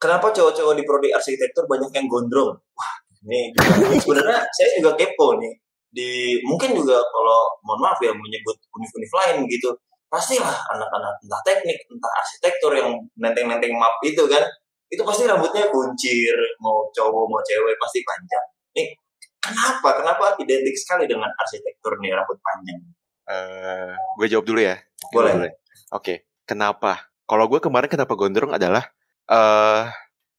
[0.00, 2.56] kenapa cowok-cowok di prodi arsitektur banyak yang gondrong?
[2.56, 2.92] Wah,
[3.28, 3.52] ini
[4.02, 5.52] sebenarnya saya juga kepo nih.
[5.92, 9.68] Di mungkin juga kalau mohon maaf ya menyebut univ-univ lain gitu,
[10.12, 14.44] pastilah anak-anak entah teknik entah arsitektur yang nenteng-nenteng map itu kan,
[14.92, 18.44] itu pasti rambutnya kuncir, mau cowok mau cewek pasti panjang.
[18.76, 18.92] Nih,
[19.40, 19.88] kenapa?
[19.96, 22.80] Kenapa identik sekali dengan arsitektur nih rambut panjang?
[23.32, 24.76] Eh, gue jawab dulu ya
[25.08, 25.56] Boleh.
[25.96, 27.08] Oke, kenapa?
[27.24, 28.84] Kalau gue kemarin kenapa gondrong adalah
[29.32, 29.82] eh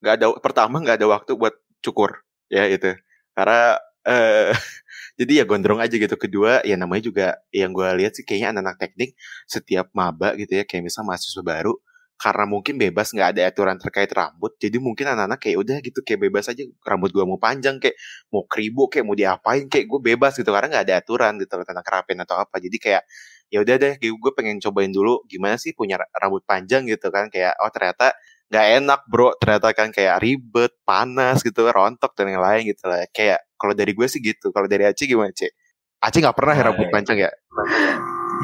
[0.04, 2.20] nggak ada pertama nggak ada waktu buat cukur
[2.52, 2.92] ya itu
[3.32, 4.52] karena eh
[5.20, 6.16] jadi ya gondrong aja gitu.
[6.18, 9.10] Kedua ya namanya juga yang gue lihat sih kayaknya anak-anak teknik
[9.48, 11.74] setiap maba gitu ya kayak misal mahasiswa baru
[12.14, 16.22] karena mungkin bebas nggak ada aturan terkait rambut jadi mungkin anak-anak kayak udah gitu kayak
[16.30, 17.98] bebas aja rambut gue mau panjang kayak
[18.30, 21.82] mau kribo kayak mau diapain kayak gue bebas gitu karena nggak ada aturan gitu tentang
[21.84, 23.02] kerapian atau apa jadi kayak
[23.52, 27.28] ya udah deh gue pengen cobain dulu gimana sih punya ra- rambut panjang gitu kan
[27.30, 28.14] kayak oh ternyata
[28.54, 33.02] nggak enak bro ternyata kan kayak ribet panas gitu rontok dan yang lain gitu lah
[33.10, 35.50] kayak kalau dari gue sih gitu kalau dari Aceh gimana Cek?
[35.98, 36.94] Aceh nggak pernah ya Nah, rambut iya.
[36.94, 37.30] panjang ya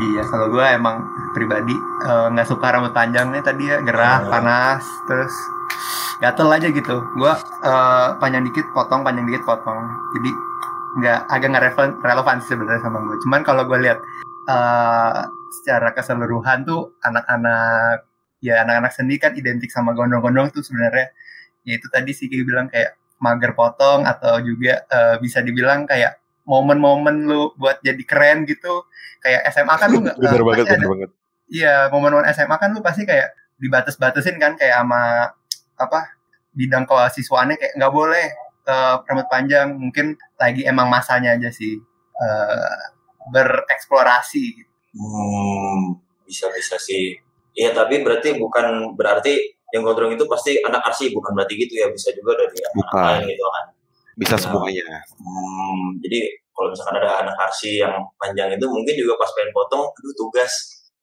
[0.01, 1.75] Iya, kalau gue emang pribadi
[2.07, 4.31] eh, nggak suka rambut panjangnya tadi ya gerah, Hmm.
[4.33, 5.35] panas, terus
[6.19, 6.97] gatel aja gitu.
[7.19, 7.33] Gue
[7.63, 9.79] eh, panjang dikit potong, panjang dikit potong.
[10.17, 10.31] Jadi
[11.03, 13.17] nggak agak nggak relevan, relevan sih sebenarnya sama gue.
[13.27, 13.99] Cuman kalau gue lihat
[14.49, 15.21] eh,
[15.61, 18.10] secara keseluruhan tuh anak-anak
[18.41, 21.13] ya anak-anak seni kan identik sama gondrong-gondrong tuh sebenarnya
[21.65, 26.17] ya itu tadi sih kayak bilang kayak mager potong atau juga eh, bisa dibilang kayak
[26.49, 28.89] momen-momen lu buat jadi keren gitu
[29.21, 31.11] kayak SMA kan lu nggak bener eh, banget ada- bener banget
[31.51, 35.35] Iya, momen-momen SMA kan lu pasti kayak dibatas-batasin kan kayak sama
[35.75, 36.15] apa
[36.55, 38.27] bidang kewasiswaannya kayak nggak boleh
[38.71, 39.75] eh, rambut panjang.
[39.75, 41.75] Mungkin lagi emang masanya aja sih
[42.23, 42.79] eh,
[43.35, 44.45] bereksplorasi.
[44.63, 44.71] gitu.
[44.95, 47.19] Hmm, bisa-bisa sih.
[47.55, 49.35] Iya, tapi berarti bukan berarti
[49.71, 51.87] yang gondrong itu pasti anak arsi, bukan berarti gitu ya.
[51.91, 53.03] Bisa juga dari anak Bukan.
[53.03, 53.67] lain gitu kan.
[54.21, 54.43] bisa Ya.
[54.43, 54.85] semuanya
[55.17, 56.19] Hmm, jadi
[56.53, 60.53] kalau misalkan ada anak arsi yang panjang itu mungkin juga pas pengen potong, aduh tugas.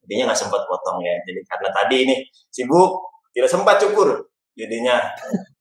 [0.06, 1.18] Jadinya nggak sempat potong ya.
[1.26, 2.20] Jadi karena tadi nih
[2.54, 3.02] sibuk,
[3.34, 4.22] tidak sempat cukur.
[4.54, 5.02] Jadinya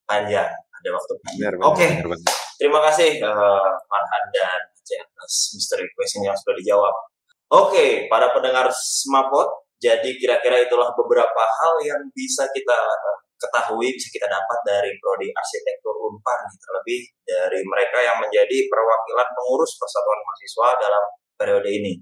[0.05, 0.53] panjang.
[0.53, 1.53] Ada waktu panjang.
[1.65, 1.87] Oke.
[2.05, 2.35] banget.
[2.61, 6.95] Terima kasih eh, Farhan dan Aceh atas misteri question yang sudah dijawab.
[7.51, 14.09] Oke, para pendengar Smapot, jadi kira-kira itulah beberapa hal yang bisa kita eh, ketahui, bisa
[14.09, 20.21] kita dapat dari prodi arsitektur Unpar nih, terlebih dari mereka yang menjadi perwakilan pengurus persatuan
[20.25, 21.05] mahasiswa dalam
[21.37, 21.93] periode ini.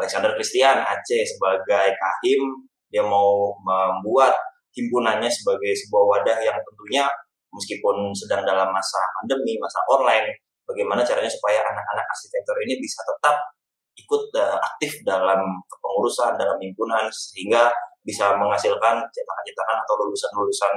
[0.00, 2.40] Alexander Christian Aceh sebagai kahim,
[2.88, 4.32] dia mau membuat
[4.72, 7.04] himpunannya sebagai sebuah wadah yang tentunya
[7.52, 10.32] meskipun sedang dalam masa pandemi, masa online,
[10.64, 13.36] bagaimana caranya supaya anak-anak arsitektur ini bisa tetap
[13.98, 17.68] ikut eh, aktif dalam kepengurusan, dalam himpunan, sehingga
[18.06, 20.72] bisa menghasilkan cetakan-cetakan atau lulusan-lulusan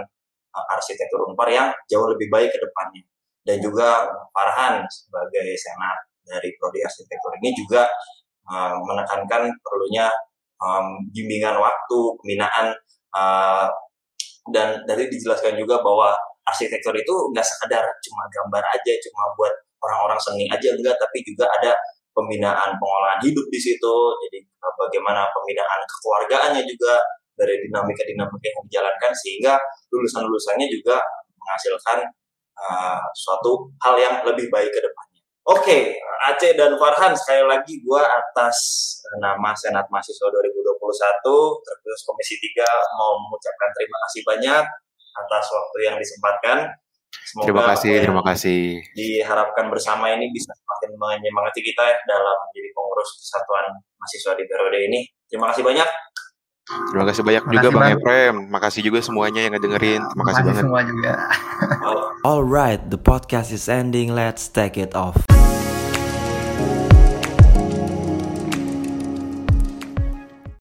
[0.57, 3.03] eh, arsitektur Unpar yang jauh lebih baik ke depannya.
[3.41, 4.05] Dan juga
[4.35, 7.87] Farhan sebagai senat dari prodi arsitektur ini juga
[8.49, 10.09] eh, menekankan perlunya
[10.61, 12.73] em, bimbingan waktu, pembinaan
[13.15, 13.67] eh,
[14.49, 20.19] dan dari dijelaskan juga bahwa arsitektur itu nggak sekedar cuma gambar aja, cuma buat orang-orang
[20.21, 21.73] seni aja enggak, tapi juga ada
[22.11, 23.95] pembinaan pengolahan hidup di situ.
[24.27, 26.99] Jadi eh, bagaimana pembinaan kekeluargaannya juga
[27.35, 29.53] dari dinamika-dinamika yang dijalankan sehingga
[29.89, 30.99] lulusan-lulusannya juga
[31.39, 31.99] menghasilkan
[32.55, 35.21] eh, suatu hal yang lebih baik ke depannya.
[35.41, 35.97] Oke,
[36.29, 38.57] Aceh dan Farhan sekali lagi gua atas
[39.09, 40.77] eh, nama Senat Mahasiswa 2021
[41.65, 42.61] terkhusus Komisi 3
[42.93, 44.63] mau mengucapkan terima kasih banyak
[45.11, 46.69] atas waktu yang disempatkan.
[47.11, 48.59] Semoga terima kasih yang terima kasih
[48.95, 53.65] diharapkan bersama ini bisa semakin menyemangati kita ya dalam menjadi pengurus kesatuan
[53.99, 54.99] mahasiswa di periode ini.
[55.27, 55.89] Terima kasih banyak.
[56.71, 57.91] terima kasih banyak Makasih, juga bang Bang.
[57.99, 61.11] Efrem makasih juga semuanya yang ngedengerin terima kasih banget semua juga.
[62.23, 64.15] Alright, the podcast is ending.
[64.15, 65.19] Let's take it off.